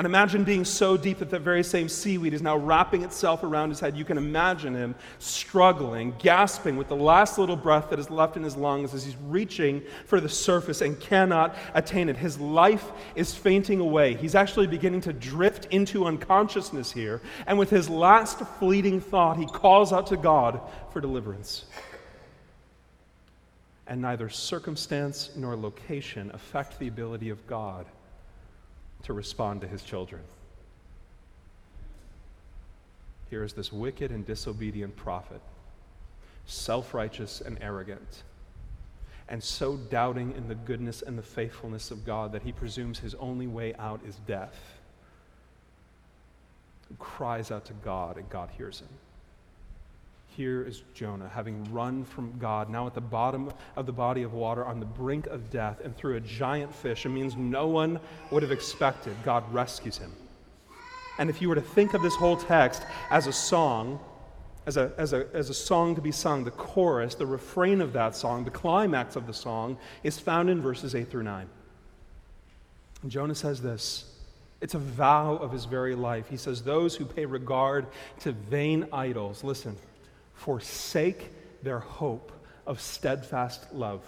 And 0.00 0.06
imagine 0.06 0.44
being 0.44 0.64
so 0.64 0.96
deep 0.96 1.18
that 1.18 1.28
the 1.28 1.38
very 1.38 1.62
same 1.62 1.86
seaweed 1.86 2.32
is 2.32 2.40
now 2.40 2.56
wrapping 2.56 3.02
itself 3.02 3.42
around 3.42 3.68
his 3.68 3.80
head. 3.80 3.98
You 3.98 4.06
can 4.06 4.16
imagine 4.16 4.74
him 4.74 4.94
struggling, 5.18 6.14
gasping 6.18 6.78
with 6.78 6.88
the 6.88 6.96
last 6.96 7.36
little 7.36 7.54
breath 7.54 7.90
that 7.90 7.98
is 7.98 8.08
left 8.08 8.38
in 8.38 8.42
his 8.42 8.56
lungs 8.56 8.94
as 8.94 9.04
he's 9.04 9.18
reaching 9.26 9.82
for 10.06 10.18
the 10.18 10.26
surface 10.26 10.80
and 10.80 10.98
cannot 10.98 11.54
attain 11.74 12.08
it. 12.08 12.16
His 12.16 12.40
life 12.40 12.92
is 13.14 13.34
fainting 13.34 13.78
away. 13.78 14.14
He's 14.14 14.34
actually 14.34 14.68
beginning 14.68 15.02
to 15.02 15.12
drift 15.12 15.66
into 15.66 16.06
unconsciousness 16.06 16.90
here. 16.90 17.20
And 17.46 17.58
with 17.58 17.68
his 17.68 17.90
last 17.90 18.38
fleeting 18.58 19.02
thought, 19.02 19.36
he 19.36 19.44
calls 19.44 19.92
out 19.92 20.06
to 20.06 20.16
God 20.16 20.62
for 20.94 21.02
deliverance. 21.02 21.66
And 23.86 24.00
neither 24.00 24.30
circumstance 24.30 25.32
nor 25.36 25.54
location 25.56 26.30
affect 26.32 26.78
the 26.78 26.88
ability 26.88 27.28
of 27.28 27.46
God 27.46 27.84
to 29.04 29.12
respond 29.12 29.60
to 29.60 29.68
his 29.68 29.82
children. 29.82 30.22
Here 33.30 33.44
is 33.44 33.52
this 33.52 33.72
wicked 33.72 34.10
and 34.10 34.26
disobedient 34.26 34.96
prophet, 34.96 35.40
self 36.46 36.92
righteous 36.94 37.40
and 37.40 37.58
arrogant, 37.60 38.24
and 39.28 39.42
so 39.42 39.76
doubting 39.76 40.34
in 40.36 40.48
the 40.48 40.56
goodness 40.56 41.02
and 41.02 41.16
the 41.16 41.22
faithfulness 41.22 41.92
of 41.92 42.04
God 42.04 42.32
that 42.32 42.42
he 42.42 42.50
presumes 42.50 42.98
his 42.98 43.14
only 43.14 43.46
way 43.46 43.74
out 43.78 44.00
is 44.06 44.16
death. 44.26 44.58
He 46.88 46.96
cries 46.98 47.52
out 47.52 47.64
to 47.66 47.72
God, 47.84 48.16
and 48.16 48.28
God 48.28 48.50
hears 48.56 48.80
him. 48.80 48.88
Here 50.40 50.62
is 50.62 50.84
Jonah, 50.94 51.28
having 51.28 51.70
run 51.70 52.02
from 52.02 52.32
God, 52.38 52.70
now 52.70 52.86
at 52.86 52.94
the 52.94 53.00
bottom 53.02 53.52
of 53.76 53.84
the 53.84 53.92
body 53.92 54.22
of 54.22 54.32
water, 54.32 54.64
on 54.64 54.80
the 54.80 54.86
brink 54.86 55.26
of 55.26 55.50
death, 55.50 55.82
and 55.84 55.94
through 55.94 56.16
a 56.16 56.20
giant 56.20 56.74
fish. 56.74 57.04
It 57.04 57.10
means 57.10 57.36
no 57.36 57.66
one 57.66 58.00
would 58.30 58.42
have 58.42 58.50
expected. 58.50 59.14
God 59.22 59.44
rescues 59.52 59.98
him. 59.98 60.14
And 61.18 61.28
if 61.28 61.42
you 61.42 61.50
were 61.50 61.56
to 61.56 61.60
think 61.60 61.92
of 61.92 62.00
this 62.00 62.14
whole 62.14 62.38
text 62.38 62.86
as 63.10 63.26
a 63.26 63.34
song, 63.34 64.00
as 64.64 64.78
a, 64.78 64.94
as, 64.96 65.12
a, 65.12 65.26
as 65.34 65.50
a 65.50 65.54
song 65.54 65.94
to 65.94 66.00
be 66.00 66.10
sung, 66.10 66.44
the 66.44 66.52
chorus, 66.52 67.14
the 67.14 67.26
refrain 67.26 67.82
of 67.82 67.92
that 67.92 68.16
song, 68.16 68.42
the 68.42 68.50
climax 68.50 69.16
of 69.16 69.26
the 69.26 69.34
song, 69.34 69.76
is 70.04 70.18
found 70.18 70.48
in 70.48 70.62
verses 70.62 70.94
8 70.94 71.10
through 71.10 71.24
9. 71.24 71.46
And 73.02 73.10
Jonah 73.10 73.34
says 73.34 73.60
this 73.60 74.06
it's 74.62 74.74
a 74.74 74.78
vow 74.78 75.36
of 75.36 75.52
his 75.52 75.66
very 75.66 75.94
life. 75.94 76.30
He 76.30 76.38
says, 76.38 76.62
Those 76.62 76.94
who 76.94 77.04
pay 77.04 77.26
regard 77.26 77.86
to 78.20 78.32
vain 78.32 78.86
idols, 78.92 79.42
listen, 79.42 79.76
forsake 80.40 81.30
their 81.62 81.80
hope 81.80 82.32
of 82.66 82.80
steadfast 82.80 83.72
love. 83.74 84.02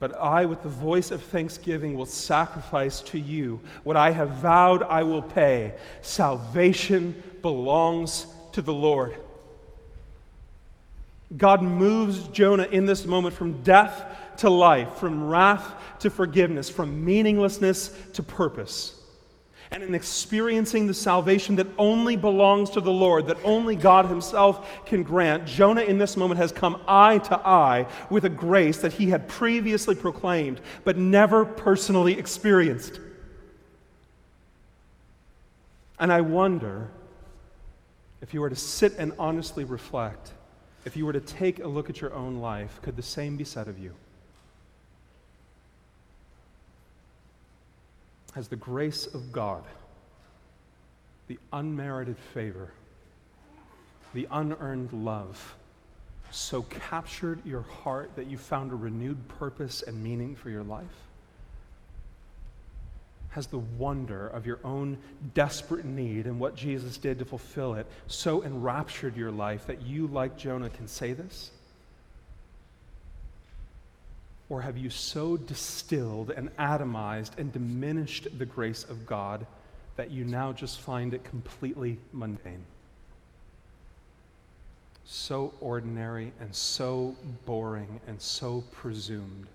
But 0.00 0.16
I, 0.16 0.46
with 0.46 0.62
the 0.62 0.68
voice 0.68 1.10
of 1.10 1.22
thanksgiving, 1.22 1.94
will 1.94 2.06
sacrifice 2.06 3.00
to 3.02 3.18
you 3.18 3.60
what 3.84 3.96
I 3.96 4.10
have 4.10 4.30
vowed 4.30 4.82
I 4.82 5.02
will 5.04 5.22
pay. 5.22 5.74
Salvation 6.02 7.20
belongs 7.42 8.26
to 8.52 8.62
the 8.62 8.72
Lord. 8.72 9.14
God 11.36 11.62
moves 11.62 12.26
Jonah 12.28 12.68
in 12.70 12.86
this 12.86 13.04
moment 13.04 13.34
from 13.34 13.62
death 13.62 14.04
to 14.38 14.50
life, 14.50 14.94
from 14.94 15.28
wrath 15.28 15.74
to 16.00 16.10
forgiveness, 16.10 16.70
from 16.70 17.04
meaninglessness 17.04 17.94
to 18.14 18.22
purpose 18.22 18.97
and 19.70 19.82
in 19.82 19.94
experiencing 19.94 20.86
the 20.86 20.94
salvation 20.94 21.56
that 21.56 21.66
only 21.76 22.16
belongs 22.16 22.70
to 22.70 22.80
the 22.80 22.92
Lord, 22.92 23.26
that 23.26 23.36
only 23.44 23.76
God 23.76 24.06
Himself 24.06 24.86
can 24.86 25.02
grant, 25.02 25.44
Jonah 25.44 25.82
in 25.82 25.98
this 25.98 26.16
moment 26.16 26.38
has 26.38 26.52
come 26.52 26.80
eye 26.88 27.18
to 27.18 27.36
eye 27.36 27.86
with 28.08 28.24
a 28.24 28.30
grace 28.30 28.78
that 28.78 28.94
he 28.94 29.10
had 29.10 29.28
previously 29.28 29.94
proclaimed 29.94 30.60
but 30.84 30.96
never 30.96 31.44
personally 31.44 32.18
experienced. 32.18 33.00
And 35.98 36.12
I 36.12 36.20
wonder 36.20 36.90
if 38.22 38.32
you 38.32 38.40
were 38.40 38.50
to 38.50 38.56
sit 38.56 38.94
and 38.98 39.12
honestly 39.18 39.64
reflect, 39.64 40.32
if 40.84 40.96
you 40.96 41.04
were 41.04 41.12
to 41.12 41.20
take 41.20 41.58
a 41.58 41.68
look 41.68 41.90
at 41.90 42.00
your 42.00 42.14
own 42.14 42.36
life, 42.38 42.80
could 42.82 42.96
the 42.96 43.02
same 43.02 43.36
be 43.36 43.44
said 43.44 43.68
of 43.68 43.78
you? 43.78 43.94
Has 48.38 48.46
the 48.46 48.54
grace 48.54 49.08
of 49.12 49.32
God, 49.32 49.64
the 51.26 51.40
unmerited 51.52 52.16
favor, 52.32 52.70
the 54.14 54.28
unearned 54.30 54.92
love, 54.92 55.56
so 56.30 56.62
captured 56.62 57.44
your 57.44 57.62
heart 57.62 58.12
that 58.14 58.28
you 58.28 58.38
found 58.38 58.70
a 58.70 58.76
renewed 58.76 59.26
purpose 59.26 59.82
and 59.82 60.04
meaning 60.04 60.36
for 60.36 60.50
your 60.50 60.62
life? 60.62 60.86
Has 63.30 63.48
the 63.48 63.58
wonder 63.58 64.28
of 64.28 64.46
your 64.46 64.60
own 64.62 64.98
desperate 65.34 65.84
need 65.84 66.26
and 66.26 66.38
what 66.38 66.54
Jesus 66.54 66.96
did 66.96 67.18
to 67.18 67.24
fulfill 67.24 67.74
it 67.74 67.88
so 68.06 68.44
enraptured 68.44 69.16
your 69.16 69.32
life 69.32 69.66
that 69.66 69.82
you, 69.82 70.06
like 70.06 70.38
Jonah, 70.38 70.70
can 70.70 70.86
say 70.86 71.12
this? 71.12 71.50
Or 74.50 74.62
have 74.62 74.78
you 74.78 74.88
so 74.88 75.36
distilled 75.36 76.30
and 76.30 76.54
atomized 76.56 77.36
and 77.36 77.52
diminished 77.52 78.28
the 78.38 78.46
grace 78.46 78.84
of 78.84 79.06
God 79.06 79.46
that 79.96 80.10
you 80.10 80.24
now 80.24 80.52
just 80.52 80.80
find 80.80 81.12
it 81.12 81.22
completely 81.24 81.98
mundane? 82.12 82.64
So 85.04 85.52
ordinary 85.60 86.32
and 86.40 86.54
so 86.54 87.14
boring 87.44 88.00
and 88.06 88.20
so 88.20 88.64
presumed 88.72 89.46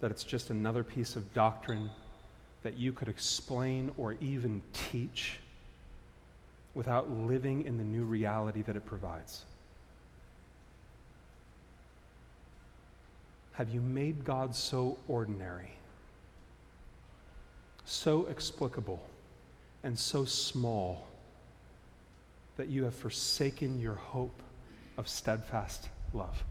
that 0.00 0.10
it's 0.10 0.24
just 0.24 0.50
another 0.50 0.84
piece 0.84 1.16
of 1.16 1.32
doctrine 1.34 1.90
that 2.62 2.76
you 2.76 2.92
could 2.92 3.08
explain 3.08 3.90
or 3.96 4.16
even 4.20 4.62
teach 4.72 5.38
without 6.74 7.10
living 7.10 7.64
in 7.64 7.78
the 7.78 7.84
new 7.84 8.04
reality 8.04 8.62
that 8.62 8.76
it 8.76 8.84
provides. 8.84 9.44
Have 13.58 13.70
you 13.70 13.80
made 13.80 14.24
God 14.24 14.54
so 14.54 14.98
ordinary, 15.08 15.72
so 17.84 18.26
explicable, 18.26 19.04
and 19.82 19.98
so 19.98 20.24
small 20.24 21.08
that 22.56 22.68
you 22.68 22.84
have 22.84 22.94
forsaken 22.94 23.80
your 23.80 23.96
hope 23.96 24.40
of 24.96 25.08
steadfast 25.08 25.88
love? 26.14 26.44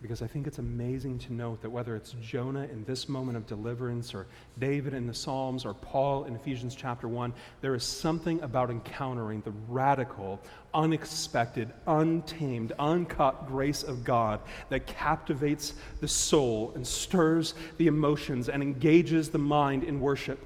Because 0.00 0.22
I 0.22 0.28
think 0.28 0.46
it's 0.46 0.58
amazing 0.58 1.18
to 1.20 1.32
note 1.32 1.60
that 1.62 1.70
whether 1.70 1.96
it's 1.96 2.14
Jonah 2.22 2.68
in 2.70 2.84
this 2.84 3.08
moment 3.08 3.36
of 3.36 3.48
deliverance, 3.48 4.14
or 4.14 4.26
David 4.60 4.94
in 4.94 5.08
the 5.08 5.14
Psalms, 5.14 5.64
or 5.64 5.74
Paul 5.74 6.24
in 6.24 6.36
Ephesians 6.36 6.76
chapter 6.76 7.08
1, 7.08 7.32
there 7.62 7.74
is 7.74 7.82
something 7.82 8.40
about 8.42 8.70
encountering 8.70 9.40
the 9.40 9.52
radical, 9.66 10.40
unexpected, 10.72 11.72
untamed, 11.88 12.72
uncut 12.78 13.48
grace 13.48 13.82
of 13.82 14.04
God 14.04 14.40
that 14.68 14.86
captivates 14.86 15.74
the 16.00 16.08
soul 16.08 16.70
and 16.76 16.86
stirs 16.86 17.54
the 17.78 17.88
emotions 17.88 18.48
and 18.48 18.62
engages 18.62 19.30
the 19.30 19.38
mind 19.38 19.82
in 19.82 20.00
worship. 20.00 20.38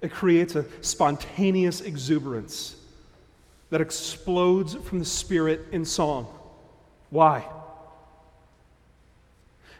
It 0.00 0.12
creates 0.12 0.54
a 0.54 0.64
spontaneous 0.80 1.80
exuberance 1.80 2.76
that 3.70 3.80
explodes 3.80 4.76
from 4.76 5.00
the 5.00 5.04
Spirit 5.04 5.66
in 5.72 5.84
song. 5.84 6.37
Why? 7.10 7.44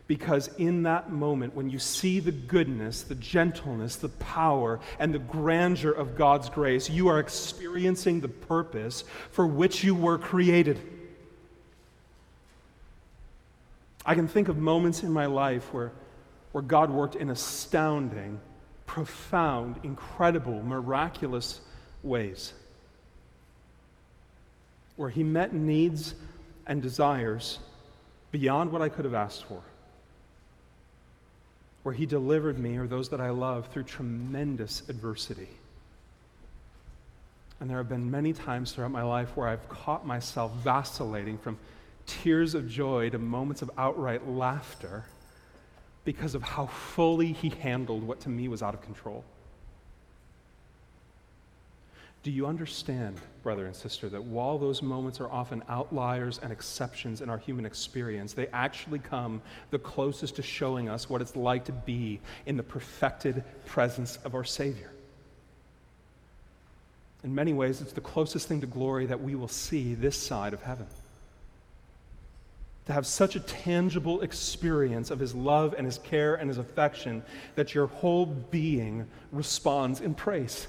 Because 0.07 0.49
in 0.57 0.85
that 0.85 1.12
moment, 1.12 1.55
when 1.55 1.69
you 1.69 1.79
see 1.79 2.19
the 2.19 2.33
goodness, 2.33 3.03
the 3.03 3.14
gentleness, 3.14 3.97
the 3.97 4.09
power, 4.09 4.81
and 4.99 5.12
the 5.12 5.19
grandeur 5.19 5.93
of 5.93 6.17
God's 6.17 6.49
grace, 6.49 6.88
you 6.88 7.09
are 7.09 7.21
experiencing 7.21 8.21
the 8.21 8.29
purpose 8.29 9.05
for 9.31 9.47
which 9.47 9.85
you 9.85 9.95
were 9.95 10.17
created. 10.17 10.81
I 14.07 14.14
can 14.14 14.29
think 14.29 14.49
of 14.49 14.57
moments 14.57 15.03
in 15.03 15.12
my 15.12 15.27
life 15.27 15.75
where, 15.75 15.93
where 16.53 16.62
God 16.62 16.88
worked 16.88 17.14
in 17.14 17.29
astounding, 17.29 18.41
profound, 18.87 19.77
incredible, 19.83 20.62
miraculous 20.62 21.61
ways. 22.03 22.55
Where 24.97 25.11
He 25.11 25.23
met 25.23 25.53
needs 25.53 26.14
and 26.69 26.83
desires 26.83 27.59
beyond 28.31 28.71
what 28.71 28.83
I 28.83 28.89
could 28.89 29.07
have 29.07 29.15
asked 29.15 29.45
for. 29.45 29.63
Where 31.83 31.95
He 31.95 32.07
delivered 32.07 32.59
me 32.59 32.77
or 32.77 32.87
those 32.87 33.09
that 33.09 33.21
I 33.21 33.31
love 33.31 33.69
through 33.69 33.85
tremendous 33.85 34.89
adversity. 34.89 35.49
And 37.61 37.69
there 37.69 37.79
have 37.79 37.89
been 37.89 38.11
many 38.11 38.33
times 38.33 38.73
throughout 38.73 38.93
my 38.93 39.03
life 39.03 39.37
where 39.37 39.49
I've 39.49 39.69
caught 39.69 40.07
myself 40.07 40.53
vacillating 40.57 41.39
from 41.39 41.59
tears 42.07 42.55
of 42.55 42.69
joy 42.69 43.11
to 43.11 43.19
moments 43.19 43.63
of 43.63 43.71
outright 43.77 44.29
laughter 44.29 45.05
because 46.05 46.35
of 46.35 46.43
how 46.43 46.67
fully 46.67 47.33
He 47.33 47.49
handled 47.49 48.03
what 48.03 48.21
to 48.21 48.29
me 48.29 48.49
was 48.49 48.63
out 48.63 48.75
of 48.75 48.83
control. 48.83 49.25
Do 52.25 52.33
you 52.33 52.47
understand, 52.47 53.17
brother 53.43 53.67
and 53.67 53.75
sister, 53.75 54.09
that 54.09 54.25
while 54.25 54.59
those 54.59 54.83
moments 54.83 55.21
are 55.21 55.31
often 55.31 55.63
outliers 55.69 56.41
and 56.43 56.53
exceptions 56.53 57.21
in 57.21 57.31
our 57.31 57.39
human 57.39 57.65
experience, 57.65 58.33
they 58.33 58.49
actually 58.49 58.99
come 58.99 59.41
the 59.71 59.79
closest 59.79 60.37
to 60.37 60.43
showing 60.43 60.89
us 60.89 61.09
what 61.09 61.23
it's 61.23 61.37
like 61.37 61.65
to 61.67 61.73
be 61.73 62.21
in 62.47 62.57
the 62.57 62.63
perfected 62.63 63.45
presence 63.67 64.19
of 64.25 64.35
our 64.35 64.45
Savior? 64.45 64.91
In 67.23 67.35
many 67.35 67.53
ways, 67.53 67.81
it's 67.81 67.93
the 67.93 68.01
closest 68.01 68.49
thing 68.49 68.61
to 68.61 68.67
glory 68.67 69.07
that 69.07 69.23
we 69.23 69.35
will 69.35 69.49
see 69.49 69.95
this 69.95 70.17
side 70.17 70.55
of 70.55 70.63
heaven. 70.63 70.87
To 72.87 72.93
have 72.93 73.07
such 73.07 73.37
a 73.37 73.41
tangible 73.41 74.23
experience 74.23 75.11
of 75.11 75.19
His 75.19 75.35
love 75.35 75.75
and 75.77 75.87
His 75.87 75.99
care 75.99 76.35
and 76.35 76.49
His 76.49 76.59
affection 76.59 77.23
that 77.55 77.75
your 77.75 77.87
whole 77.87 78.27
being 78.27 79.07
responds 79.31 80.01
in 80.01 80.15
praise. 80.15 80.67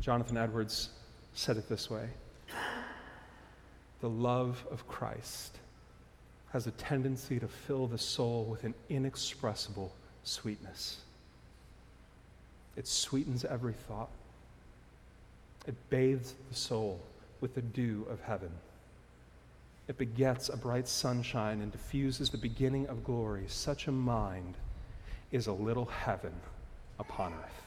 Jonathan 0.00 0.38
Edwards 0.38 0.88
said 1.34 1.56
it 1.58 1.68
this 1.68 1.90
way 1.90 2.08
The 4.00 4.08
love 4.08 4.64
of 4.70 4.88
Christ 4.88 5.58
has 6.52 6.66
a 6.66 6.72
tendency 6.72 7.38
to 7.38 7.46
fill 7.46 7.86
the 7.86 7.98
soul 7.98 8.44
with 8.44 8.64
an 8.64 8.74
inexpressible 8.88 9.92
sweetness. 10.24 11.00
It 12.76 12.86
sweetens 12.88 13.44
every 13.44 13.74
thought, 13.74 14.08
it 15.66 15.74
bathes 15.90 16.34
the 16.48 16.54
soul 16.54 17.00
with 17.40 17.54
the 17.54 17.62
dew 17.62 18.06
of 18.10 18.20
heaven. 18.22 18.50
It 19.86 19.98
begets 19.98 20.48
a 20.48 20.56
bright 20.56 20.88
sunshine 20.88 21.60
and 21.60 21.70
diffuses 21.70 22.30
the 22.30 22.38
beginning 22.38 22.86
of 22.86 23.04
glory. 23.04 23.44
Such 23.48 23.86
a 23.86 23.92
mind 23.92 24.54
is 25.30 25.46
a 25.46 25.52
little 25.52 25.86
heaven 25.86 26.32
upon 26.98 27.34
earth. 27.34 27.59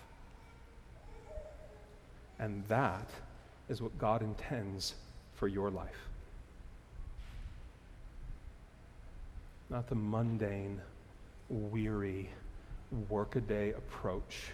And 2.39 2.63
that 2.67 3.10
is 3.69 3.82
what 3.82 3.98
God 3.98 4.22
intends 4.22 4.96
for 5.36 5.48
your 5.48 5.69
life. 5.69 6.10
Not 9.69 9.88
the 9.88 9.96
mundane, 9.96 10.80
weary, 11.50 12.30
workaday 13.10 13.72
approach 13.72 14.52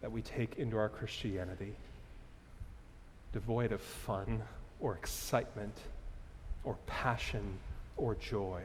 that 0.00 0.10
we 0.10 0.22
take 0.22 0.58
into 0.58 0.76
our 0.76 0.88
Christianity, 0.88 1.74
devoid 3.32 3.72
of 3.72 3.80
fun 3.80 4.42
or 4.80 4.94
excitement 4.94 5.74
or 6.64 6.76
passion 6.86 7.58
or 7.96 8.14
joy. 8.14 8.62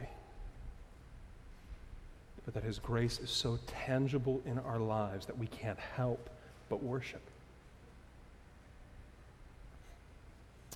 But 2.46 2.54
that 2.54 2.64
His 2.64 2.80
grace 2.80 3.20
is 3.20 3.30
so 3.30 3.58
tangible 3.86 4.42
in 4.46 4.60
our 4.60 4.80
lives 4.80 5.26
that 5.26 5.38
we 5.38 5.48
can't 5.48 5.80
help 5.80 6.30
but 6.70 6.84
worship. 6.84 7.22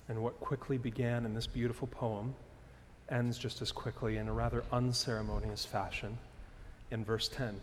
And 0.08 0.22
what 0.22 0.40
quickly 0.40 0.78
began 0.78 1.26
in 1.26 1.34
this 1.34 1.46
beautiful 1.46 1.86
poem 1.86 2.34
ends 3.10 3.38
just 3.38 3.62
as 3.62 3.72
quickly 3.72 4.16
in 4.16 4.28
a 4.28 4.32
rather 4.32 4.64
unceremonious 4.72 5.64
fashion 5.64 6.18
in 6.90 7.04
verse 7.04 7.28
10. 7.28 7.60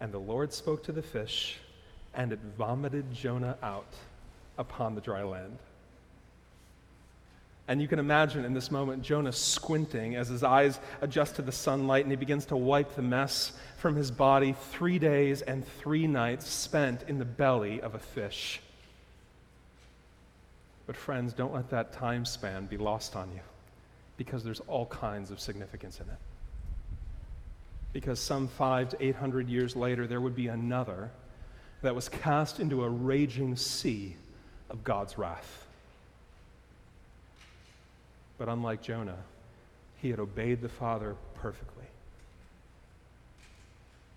And 0.00 0.12
the 0.12 0.18
Lord 0.18 0.52
spoke 0.52 0.82
to 0.84 0.92
the 0.92 1.02
fish, 1.02 1.58
and 2.14 2.32
it 2.32 2.40
vomited 2.56 3.12
Jonah 3.12 3.56
out 3.62 3.92
upon 4.58 4.94
the 4.94 5.00
dry 5.00 5.22
land. 5.22 5.58
And 7.68 7.80
you 7.80 7.88
can 7.88 7.98
imagine 7.98 8.44
in 8.44 8.54
this 8.54 8.70
moment 8.70 9.02
Jonah 9.02 9.32
squinting 9.32 10.16
as 10.16 10.28
his 10.28 10.42
eyes 10.42 10.80
adjust 11.00 11.36
to 11.36 11.42
the 11.42 11.52
sunlight 11.52 12.04
and 12.04 12.10
he 12.10 12.16
begins 12.16 12.46
to 12.46 12.56
wipe 12.56 12.96
the 12.96 13.02
mess 13.02 13.52
from 13.78 13.94
his 13.94 14.10
body. 14.10 14.54
Three 14.72 14.98
days 14.98 15.42
and 15.42 15.66
three 15.78 16.06
nights 16.06 16.48
spent 16.48 17.04
in 17.06 17.18
the 17.18 17.24
belly 17.24 17.80
of 17.80 17.94
a 17.94 17.98
fish. 17.98 18.60
But, 20.86 20.96
friends, 20.96 21.32
don't 21.32 21.54
let 21.54 21.70
that 21.70 21.92
time 21.92 22.24
span 22.24 22.66
be 22.66 22.76
lost 22.76 23.16
on 23.16 23.30
you. 23.32 23.40
because 24.16 24.44
there's 24.44 24.60
all 24.60 24.86
kinds 24.86 25.30
of 25.30 25.40
significance 25.40 26.00
in 26.00 26.06
it. 26.08 26.18
Because 27.92 28.20
some 28.20 28.48
five 28.48 28.90
to 28.90 29.04
eight 29.04 29.16
hundred 29.16 29.48
years 29.48 29.76
later, 29.76 30.06
there 30.06 30.20
would 30.20 30.36
be 30.36 30.46
another 30.48 31.10
that 31.82 31.94
was 31.94 32.08
cast 32.08 32.60
into 32.60 32.84
a 32.84 32.88
raging 32.88 33.56
sea 33.56 34.16
of 34.70 34.84
God's 34.84 35.18
wrath. 35.18 35.66
But 38.38 38.48
unlike 38.48 38.82
Jonah, 38.82 39.18
he 40.00 40.10
had 40.10 40.20
obeyed 40.20 40.62
the 40.62 40.68
Father 40.68 41.16
perfectly. 41.34 41.84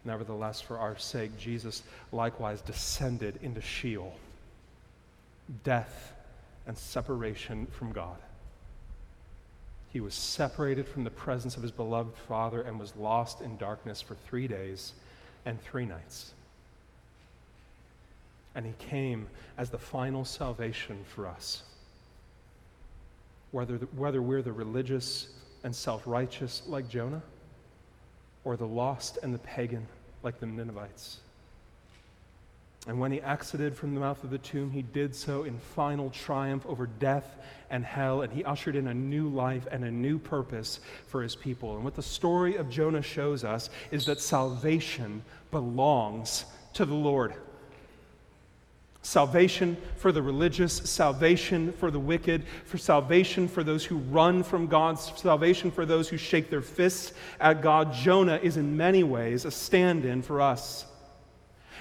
Nevertheless, 0.04 0.62
for 0.62 0.78
our 0.78 0.98
sake, 0.98 1.38
Jesus 1.38 1.82
likewise 2.12 2.62
descended 2.62 3.40
into 3.42 3.60
Sheol, 3.60 4.16
death 5.64 6.14
and 6.68 6.78
separation 6.78 7.68
from 7.68 7.92
God. 7.92 8.18
He 9.92 10.00
was 10.02 10.14
separated 10.14 10.88
from 10.88 11.04
the 11.04 11.10
presence 11.10 11.56
of 11.56 11.64
his 11.64 11.72
beloved 11.72 12.18
Father 12.28 12.62
and 12.62 12.80
was 12.80 12.96
lost 12.98 13.42
in 13.42 13.58
darkness 13.58 14.02
for 14.02 14.16
three 14.16 14.48
days 14.48 14.94
and 15.46 15.62
three 15.62 15.86
nights. 15.86 16.34
And 18.56 18.66
he 18.66 18.74
came 18.78 19.28
as 19.58 19.70
the 19.70 19.78
final 19.78 20.26
salvation 20.26 21.06
for 21.14 21.28
us. 21.28 21.64
Whether, 23.52 23.76
whether 23.96 24.22
we're 24.22 24.42
the 24.42 24.52
religious 24.52 25.28
and 25.64 25.74
self 25.74 26.04
righteous 26.06 26.62
like 26.68 26.90
Jonah, 26.90 27.22
or 28.44 28.56
the 28.56 28.68
lost 28.68 29.18
and 29.24 29.34
the 29.34 29.40
pagan 29.40 29.88
like 30.24 30.40
the 30.40 30.46
Ninevites. 30.46 31.20
And 32.88 33.00
when 33.00 33.12
he 33.12 33.20
exited 33.22 33.76
from 33.76 33.96
the 33.96 34.00
mouth 34.00 34.24
of 34.24 34.30
the 34.30 34.38
tomb, 34.38 34.70
he 34.70 34.84
did 34.84 35.16
so 35.16 35.44
in 35.44 35.58
final 35.58 36.12
triumph 36.12 36.66
over 36.68 36.86
death 36.86 37.36
and 37.72 37.84
hell, 37.84 38.22
and 38.22 38.32
he 38.32 38.44
ushered 38.44 38.76
in 38.76 38.88
a 38.88 38.94
new 38.94 39.28
life 39.28 39.68
and 39.72 39.84
a 39.84 39.92
new 39.92 40.20
purpose 40.20 40.80
for 41.08 41.24
his 41.24 41.36
people. 41.36 41.76
And 41.76 41.84
what 41.84 41.96
the 41.96 42.04
story 42.04 42.58
of 42.58 42.70
Jonah 42.70 43.02
shows 43.02 43.44
us 43.44 43.72
is 43.90 44.06
that 44.06 44.20
salvation 44.20 45.24
belongs 45.50 46.46
to 46.74 46.86
the 46.86 46.94
Lord. 46.94 47.34
Salvation 49.02 49.78
for 49.98 50.12
the 50.12 50.22
religious, 50.22 50.74
salvation 50.74 51.72
for 51.74 51.90
the 51.90 52.00
wicked, 52.00 52.44
for 52.66 52.78
salvation 52.78 53.48
for 53.48 53.64
those 53.64 53.84
who 53.86 53.98
run 53.98 54.44
from 54.44 54.68
God, 54.68 55.00
salvation 55.00 55.72
for 55.72 55.86
those 55.86 56.10
who 56.10 56.18
shake 56.18 56.52
their 56.52 56.62
fists 56.62 57.14
at 57.40 57.62
God. 57.62 57.94
Jonah 57.94 58.40
is 58.42 58.58
in 58.58 58.78
many 58.78 59.04
ways 59.04 59.46
a 59.46 59.52
stand 59.52 60.06
in 60.06 60.22
for 60.22 60.42
us. 60.42 60.86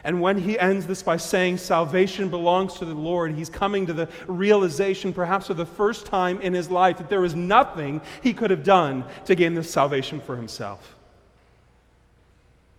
And 0.05 0.21
when 0.21 0.37
he 0.37 0.59
ends 0.59 0.87
this 0.87 1.03
by 1.03 1.17
saying 1.17 1.57
salvation 1.57 2.29
belongs 2.29 2.75
to 2.75 2.85
the 2.85 2.95
Lord, 2.95 3.35
he's 3.35 3.49
coming 3.49 3.87
to 3.87 3.95
the 3.95 4.09
realization, 4.27 5.15
perhaps 5.15 5.47
for 5.47 5.55
the 5.55 5.65
first 5.65 6.05
time 6.05 6.41
in 6.43 6.53
his 6.53 6.71
life, 6.71 6.99
that 6.99 7.09
there 7.09 7.25
is 7.25 7.35
nothing 7.35 8.03
he 8.23 8.35
could 8.35 8.51
have 8.51 8.63
done 8.63 9.05
to 9.25 9.35
gain 9.35 9.55
this 9.55 9.71
salvation 9.71 10.21
for 10.21 10.37
himself. 10.37 10.95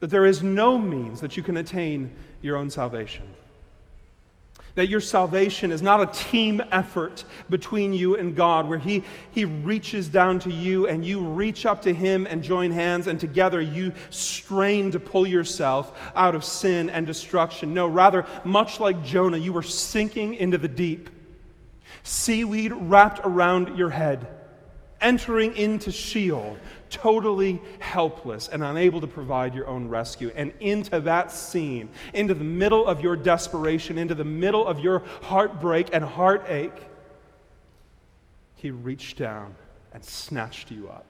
That 0.01 0.11
there 0.11 0.27
is 0.27 0.43
no 0.43 0.77
means 0.77 1.19
that 1.21 1.35
you 1.35 1.41
can 1.41 1.57
attain 1.57 2.11
your 2.43 2.57
own 2.57 2.69
salvation. 2.69 3.23
That 4.75 4.89
your 4.89 4.99
salvation 4.99 5.71
is 5.71 5.81
not 5.81 6.01
a 6.01 6.05
team 6.07 6.61
effort 6.71 7.23
between 7.49 7.93
you 7.93 8.17
and 8.17 8.35
God, 8.35 8.67
where 8.67 8.77
he, 8.77 9.03
he 9.31 9.45
reaches 9.45 10.09
down 10.09 10.39
to 10.39 10.51
you 10.51 10.87
and 10.87 11.05
you 11.05 11.21
reach 11.21 11.65
up 11.65 11.81
to 11.83 11.93
Him 11.93 12.27
and 12.29 12.43
join 12.43 12.71
hands, 12.71 13.07
and 13.07 13.19
together 13.19 13.61
you 13.61 13.93
strain 14.09 14.91
to 14.91 14.99
pull 14.99 15.25
yourself 15.25 15.97
out 16.15 16.35
of 16.35 16.43
sin 16.43 16.89
and 16.89 17.07
destruction. 17.07 17.73
No, 17.73 17.87
rather, 17.87 18.25
much 18.43 18.79
like 18.81 19.03
Jonah, 19.03 19.37
you 19.37 19.53
were 19.53 19.63
sinking 19.63 20.35
into 20.35 20.57
the 20.57 20.67
deep, 20.67 21.09
seaweed 22.03 22.73
wrapped 22.73 23.21
around 23.23 23.77
your 23.77 23.89
head, 23.89 24.27
entering 25.05 25.55
into 25.55 25.91
Sheol, 25.91 26.57
totally 26.89 27.61
helpless 27.77 28.47
and 28.47 28.63
unable 28.63 28.99
to 29.01 29.07
provide 29.07 29.53
your 29.53 29.67
own 29.67 29.87
rescue. 29.87 30.31
And 30.35 30.51
into 30.59 30.99
that 31.01 31.31
scene, 31.31 31.89
into 32.15 32.33
the 32.33 32.43
middle 32.43 32.87
of 32.87 33.01
your 33.01 33.15
desperation, 33.15 33.99
into 33.99 34.15
the 34.15 34.25
middle 34.25 34.65
of 34.65 34.79
your 34.79 35.03
heartbreak 35.21 35.89
and 35.93 36.03
heartache, 36.03 36.75
he 38.55 38.71
reached 38.71 39.17
down 39.17 39.53
and 39.93 40.03
snatched 40.03 40.71
you 40.71 40.89
up. 40.89 41.05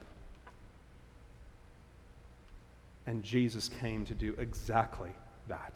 And 3.06 3.22
Jesus 3.22 3.70
came 3.80 4.04
to 4.06 4.14
do 4.14 4.34
exactly 4.38 5.10
that. 5.48 5.72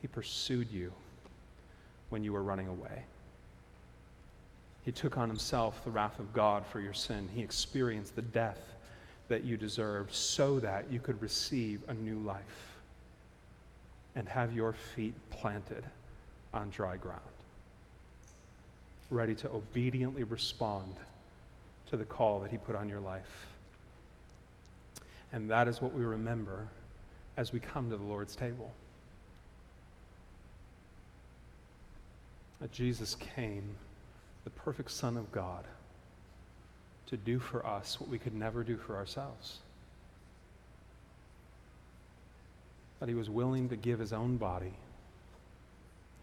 He 0.00 0.08
pursued 0.08 0.70
you 0.70 0.90
when 2.08 2.24
you 2.24 2.32
were 2.32 2.42
running 2.42 2.68
away. 2.68 3.04
He 4.84 4.92
took 4.92 5.18
on 5.18 5.28
himself 5.28 5.84
the 5.84 5.90
wrath 5.90 6.18
of 6.18 6.32
God 6.32 6.64
for 6.66 6.80
your 6.80 6.94
sin. 6.94 7.28
He 7.34 7.42
experienced 7.42 8.16
the 8.16 8.22
death 8.22 8.60
that 9.28 9.44
you 9.44 9.56
deserved 9.56 10.12
so 10.12 10.58
that 10.60 10.90
you 10.90 10.98
could 11.00 11.20
receive 11.22 11.80
a 11.88 11.94
new 11.94 12.18
life 12.18 12.78
and 14.16 14.28
have 14.28 14.52
your 14.54 14.72
feet 14.72 15.14
planted 15.30 15.84
on 16.52 16.70
dry 16.70 16.96
ground, 16.96 17.20
ready 19.10 19.34
to 19.36 19.48
obediently 19.50 20.24
respond 20.24 20.94
to 21.90 21.96
the 21.96 22.04
call 22.04 22.40
that 22.40 22.50
he 22.50 22.56
put 22.56 22.74
on 22.74 22.88
your 22.88 23.00
life. 23.00 23.46
And 25.32 25.48
that 25.50 25.68
is 25.68 25.80
what 25.80 25.92
we 25.92 26.04
remember 26.04 26.66
as 27.36 27.52
we 27.52 27.60
come 27.60 27.90
to 27.90 27.96
the 27.96 28.02
Lord's 28.02 28.34
table. 28.34 28.72
That 32.60 32.72
Jesus 32.72 33.14
came 33.14 33.76
the 34.44 34.50
perfect 34.50 34.90
Son 34.90 35.16
of 35.16 35.30
God, 35.32 35.64
to 37.06 37.16
do 37.16 37.38
for 37.38 37.66
us 37.66 38.00
what 38.00 38.08
we 38.08 38.18
could 38.18 38.34
never 38.34 38.62
do 38.62 38.76
for 38.76 38.96
ourselves. 38.96 39.58
That 43.00 43.08
he 43.08 43.14
was 43.14 43.28
willing 43.28 43.68
to 43.70 43.76
give 43.76 43.98
his 43.98 44.12
own 44.12 44.36
body 44.36 44.72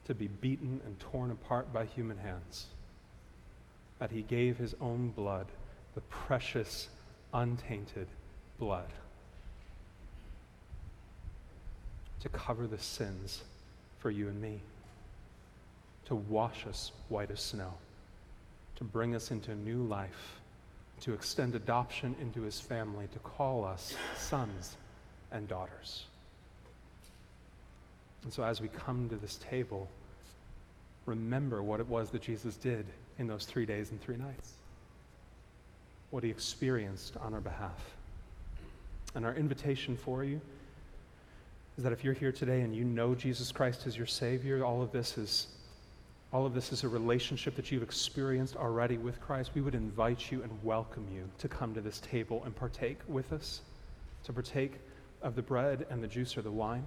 to 0.06 0.16
be 0.16 0.28
beaten 0.28 0.80
and 0.86 1.00
torn 1.00 1.32
apart 1.32 1.74
by 1.74 1.86
human 1.86 2.18
hands. 2.18 2.68
That 4.00 4.12
he 4.12 4.22
gave 4.22 4.58
his 4.58 4.76
own 4.80 5.10
blood, 5.10 5.48
the 5.96 6.02
precious, 6.02 6.88
untainted 7.34 8.08
blood, 8.60 8.90
to 12.22 12.30
cover 12.30 12.68
the 12.68 12.80
sins 12.80 13.44
for 14.00 14.10
you 14.10 14.30
and 14.30 14.42
me, 14.42 14.62
to 16.06 16.16
wash 16.16 16.66
us 16.66 16.92
white 17.10 17.32
as 17.32 17.42
snow 17.42 17.74
to 18.78 18.84
bring 18.84 19.16
us 19.16 19.32
into 19.32 19.54
new 19.56 19.84
life, 19.84 20.40
to 21.02 21.14
extend 21.14 21.56
adoption 21.56 22.16
into 22.22 22.42
his 22.42 22.60
family, 22.60 23.08
to 23.14 23.20
call 23.20 23.66
us 23.66 23.96
sons 24.16 24.78
and 25.32 25.48
daughters. 25.48 26.06
And 28.24 28.32
so, 28.32 28.44
as 28.44 28.62
we 28.62 28.68
come 28.68 29.10
to 29.10 29.16
this 29.16 29.36
table, 29.38 29.88
remember 31.06 31.64
what 31.64 31.80
it 31.80 31.88
was 31.88 32.10
that 32.12 32.22
Jesus 32.22 32.56
did 32.56 32.86
in 33.18 33.28
those 33.28 33.46
three 33.46 33.66
days 33.66 33.92
and 33.92 34.02
three 34.02 34.18
nights, 34.18 34.54
what 36.12 36.24
he 36.24 36.30
experienced 36.30 37.18
on 37.18 37.34
our 37.34 37.42
behalf. 37.42 37.96
And 39.16 39.26
our 39.26 39.34
invitation 39.34 39.98
for 39.98 40.24
you 40.24 40.40
is 41.78 41.84
that 41.84 41.94
if 41.94 42.04
you're 42.04 42.14
here 42.14 42.32
today 42.32 42.62
and 42.62 42.76
you 42.76 42.84
know 42.84 43.16
Jesus 43.16 43.52
Christ 43.52 43.88
as 43.88 43.98
your 43.98 44.06
Savior, 44.06 44.64
all 44.64 44.82
of 44.82 44.92
this 44.92 45.18
is 45.18 45.48
all 46.34 46.46
of 46.46 46.54
this 46.54 46.74
is 46.74 46.84
a 46.84 46.90
relationship 46.90 47.56
that 47.56 47.72
you've 47.72 47.84
experienced 47.84 48.58
already 48.58 48.98
with 48.98 49.22
Christ, 49.22 49.52
we 49.56 49.62
would 49.62 49.76
invite 49.76 50.30
you 50.30 50.44
and 50.44 50.52
welcome 50.62 51.08
you 51.14 51.30
to 51.38 51.48
come 51.48 51.74
to 51.74 51.80
this 51.80 52.00
table 52.00 52.42
and 52.44 52.54
partake 52.54 53.00
with 53.08 53.32
us, 53.32 53.62
to 54.26 54.34
partake 54.34 54.74
of 55.22 55.36
the 55.36 55.42
bread 55.42 55.86
and 55.90 56.04
the 56.04 56.08
juice 56.08 56.38
or 56.38 56.42
the 56.42 56.52
wine, 56.52 56.86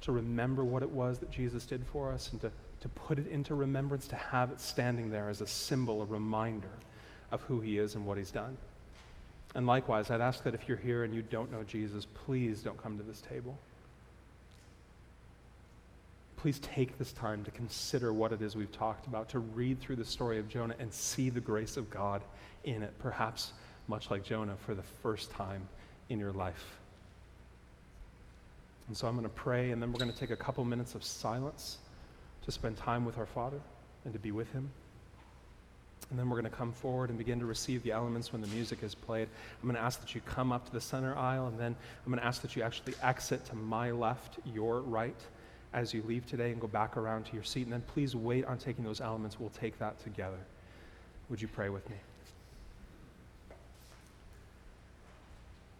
to 0.00 0.12
remember 0.12 0.64
what 0.64 0.82
it 0.82 0.88
was 0.88 1.18
that 1.18 1.30
Jesus 1.30 1.66
did 1.66 1.86
for 1.86 2.10
us, 2.10 2.32
and 2.32 2.40
to, 2.40 2.50
to 2.80 2.88
put 2.88 3.18
it 3.18 3.26
into 3.26 3.54
remembrance, 3.54 4.06
to 4.08 4.16
have 4.16 4.50
it 4.50 4.60
standing 4.60 5.10
there 5.10 5.28
as 5.28 5.42
a 5.42 5.46
symbol, 5.46 6.00
a 6.00 6.06
reminder 6.06 6.72
of 7.32 7.42
who 7.42 7.60
He 7.60 7.78
is 7.78 7.96
and 7.96 8.06
what 8.06 8.16
He's 8.16 8.30
done. 8.30 8.56
And 9.54 9.66
likewise, 9.66 10.10
I'd 10.10 10.22
ask 10.22 10.42
that 10.44 10.54
if 10.54 10.66
you're 10.66 10.78
here 10.78 11.04
and 11.04 11.14
you 11.14 11.22
don't 11.22 11.52
know 11.52 11.64
Jesus, 11.64 12.06
please 12.06 12.62
don't 12.62 12.82
come 12.82 12.96
to 12.96 13.04
this 13.04 13.20
table 13.20 13.58
please 16.44 16.58
take 16.58 16.98
this 16.98 17.10
time 17.12 17.42
to 17.42 17.50
consider 17.52 18.12
what 18.12 18.30
it 18.30 18.42
is 18.42 18.54
we've 18.54 18.70
talked 18.70 19.06
about, 19.06 19.30
to 19.30 19.38
read 19.38 19.80
through 19.80 19.96
the 19.96 20.04
story 20.04 20.38
of 20.38 20.46
Jonah 20.46 20.74
and 20.78 20.92
see 20.92 21.30
the 21.30 21.40
grace 21.40 21.78
of 21.78 21.88
God 21.88 22.20
in 22.64 22.82
it, 22.82 22.92
perhaps 22.98 23.54
much 23.88 24.10
like 24.10 24.22
Jonah 24.22 24.54
for 24.66 24.74
the 24.74 24.82
first 24.82 25.30
time 25.30 25.66
in 26.10 26.18
your 26.18 26.32
life. 26.32 26.76
And 28.88 28.94
so 28.94 29.08
I'm 29.08 29.14
going 29.14 29.24
to 29.24 29.30
pray, 29.30 29.70
and 29.70 29.80
then 29.80 29.90
we're 29.90 29.98
going 29.98 30.12
to 30.12 30.18
take 30.18 30.32
a 30.32 30.36
couple 30.36 30.62
minutes 30.66 30.94
of 30.94 31.02
silence 31.02 31.78
to 32.44 32.52
spend 32.52 32.76
time 32.76 33.06
with 33.06 33.16
our 33.16 33.24
Father 33.24 33.62
and 34.04 34.12
to 34.12 34.18
be 34.18 34.30
with 34.30 34.52
Him. 34.52 34.68
And 36.10 36.18
then 36.18 36.28
we're 36.28 36.38
going 36.38 36.52
to 36.52 36.54
come 36.54 36.72
forward 36.72 37.08
and 37.08 37.16
begin 37.16 37.40
to 37.40 37.46
receive 37.46 37.82
the 37.84 37.92
elements 37.92 38.34
when 38.34 38.42
the 38.42 38.48
music 38.48 38.82
is 38.82 38.94
played. 38.94 39.28
I'm 39.62 39.66
going 39.66 39.76
to 39.76 39.82
ask 39.82 39.98
that 40.02 40.14
you 40.14 40.20
come 40.26 40.52
up 40.52 40.66
to 40.66 40.72
the 40.72 40.80
center 40.82 41.16
aisle, 41.16 41.46
and 41.46 41.58
then 41.58 41.74
I'm 42.04 42.12
going 42.12 42.20
to 42.20 42.26
ask 42.26 42.42
that 42.42 42.54
you 42.54 42.62
actually 42.62 42.92
exit 43.02 43.46
to 43.46 43.56
my 43.56 43.92
left, 43.92 44.40
your 44.52 44.82
right 44.82 45.16
as 45.74 45.92
you 45.92 46.02
leave 46.06 46.24
today 46.24 46.52
and 46.52 46.60
go 46.60 46.68
back 46.68 46.96
around 46.96 47.26
to 47.26 47.34
your 47.34 47.42
seat. 47.42 47.64
And 47.64 47.72
then 47.72 47.82
please 47.92 48.14
wait 48.14 48.44
on 48.46 48.56
taking 48.56 48.84
those 48.84 49.00
elements. 49.00 49.38
We'll 49.38 49.50
take 49.50 49.78
that 49.80 50.02
together. 50.02 50.38
Would 51.28 51.42
you 51.42 51.48
pray 51.48 51.68
with 51.68 51.88
me? 51.90 51.96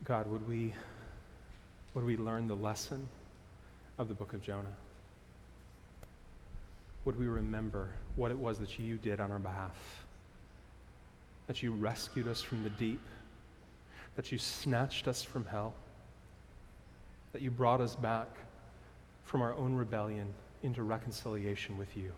God, 0.05 0.27
would 0.27 0.47
we, 0.49 0.75
would 1.95 2.05
we 2.05 2.17
learn 2.17 2.49
the 2.49 2.57
lesson 2.57 3.09
of 3.97 4.09
the 4.09 4.15
book 4.15 4.35
of 4.35 4.43
Jonah? 4.43 4.77
Would 7.05 7.19
we 7.19 7.27
remember 7.27 7.89
what 8.17 8.31
it 8.31 8.39
was 8.39 8.59
that 8.59 8.79
you 8.79 8.97
did 8.97 9.21
on 9.21 9.31
our 9.31 9.39
behalf? 9.39 10.05
That 11.47 11.63
you 11.63 11.73
rescued 11.73 12.27
us 12.27 12.43
from 12.43 12.65
the 12.65 12.71
deep, 12.71 13.01
that 14.17 14.33
you 14.33 14.39
snatched 14.39 15.07
us 15.07 15.23
from 15.23 15.45
hell, 15.47 15.75
that 17.33 17.43
you 17.43 17.51
brought 17.51 17.81
us 17.81 17.95
back 17.95 18.29
from 19.25 19.43
our 19.43 19.55
own 19.55 19.75
rebellion 19.75 20.27
into 20.63 20.83
reconciliation 20.83 21.77
with 21.77 21.97
you. 21.97 22.13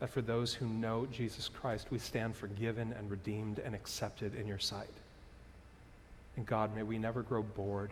That 0.00 0.10
for 0.10 0.20
those 0.20 0.52
who 0.52 0.66
know 0.66 1.06
Jesus 1.12 1.48
Christ, 1.48 1.88
we 1.90 1.98
stand 1.98 2.34
forgiven 2.34 2.94
and 2.98 3.10
redeemed 3.10 3.58
and 3.58 3.74
accepted 3.74 4.34
in 4.34 4.46
your 4.46 4.58
sight. 4.58 4.88
And 6.36 6.46
God, 6.46 6.74
may 6.74 6.82
we 6.82 6.98
never 6.98 7.22
grow 7.22 7.42
bored 7.42 7.90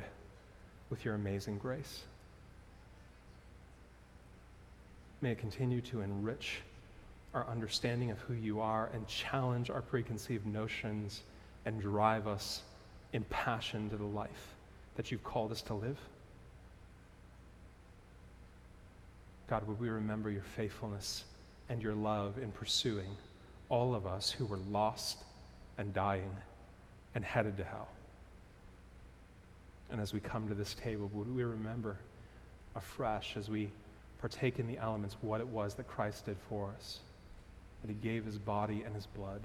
with 0.88 1.04
your 1.04 1.14
amazing 1.14 1.58
grace. 1.58 2.02
May 5.20 5.32
it 5.32 5.38
continue 5.38 5.82
to 5.82 6.00
enrich 6.00 6.60
our 7.34 7.46
understanding 7.46 8.10
of 8.10 8.18
who 8.20 8.34
you 8.34 8.60
are 8.60 8.88
and 8.92 9.06
challenge 9.06 9.70
our 9.70 9.82
preconceived 9.82 10.46
notions 10.46 11.22
and 11.66 11.80
drive 11.80 12.26
us 12.26 12.62
in 13.12 13.22
passion 13.24 13.90
to 13.90 13.96
the 13.96 14.04
life 14.04 14.54
that 14.96 15.10
you've 15.10 15.22
called 15.22 15.52
us 15.52 15.62
to 15.62 15.74
live. 15.74 15.98
God, 19.50 19.66
would 19.66 19.80
we 19.80 19.88
remember 19.88 20.30
your 20.30 20.44
faithfulness 20.44 21.24
and 21.68 21.82
your 21.82 21.94
love 21.94 22.38
in 22.38 22.52
pursuing 22.52 23.16
all 23.68 23.96
of 23.96 24.06
us 24.06 24.30
who 24.30 24.46
were 24.46 24.60
lost 24.70 25.18
and 25.76 25.92
dying 25.92 26.30
and 27.16 27.24
headed 27.24 27.56
to 27.56 27.64
hell? 27.64 27.88
And 29.90 30.00
as 30.00 30.14
we 30.14 30.20
come 30.20 30.46
to 30.46 30.54
this 30.54 30.74
table, 30.74 31.10
would 31.12 31.34
we 31.34 31.42
remember 31.42 31.96
afresh 32.76 33.36
as 33.36 33.50
we 33.50 33.72
partake 34.20 34.60
in 34.60 34.68
the 34.68 34.78
elements 34.78 35.16
what 35.20 35.40
it 35.40 35.48
was 35.48 35.74
that 35.74 35.88
Christ 35.88 36.26
did 36.26 36.36
for 36.48 36.72
us? 36.76 37.00
That 37.82 37.88
he 37.88 37.94
gave 37.94 38.24
his 38.24 38.38
body 38.38 38.84
and 38.86 38.94
his 38.94 39.06
blood 39.06 39.40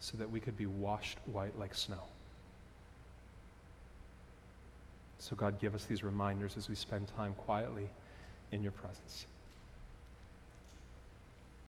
so 0.00 0.18
that 0.18 0.30
we 0.30 0.38
could 0.38 0.58
be 0.58 0.66
washed 0.66 1.16
white 1.24 1.58
like 1.58 1.74
snow. 1.74 2.02
So, 5.18 5.34
God, 5.34 5.58
give 5.58 5.74
us 5.74 5.86
these 5.86 6.04
reminders 6.04 6.58
as 6.58 6.68
we 6.68 6.74
spend 6.74 7.08
time 7.16 7.32
quietly 7.34 7.88
in 8.52 8.62
your 8.62 8.72
presence. 8.72 9.26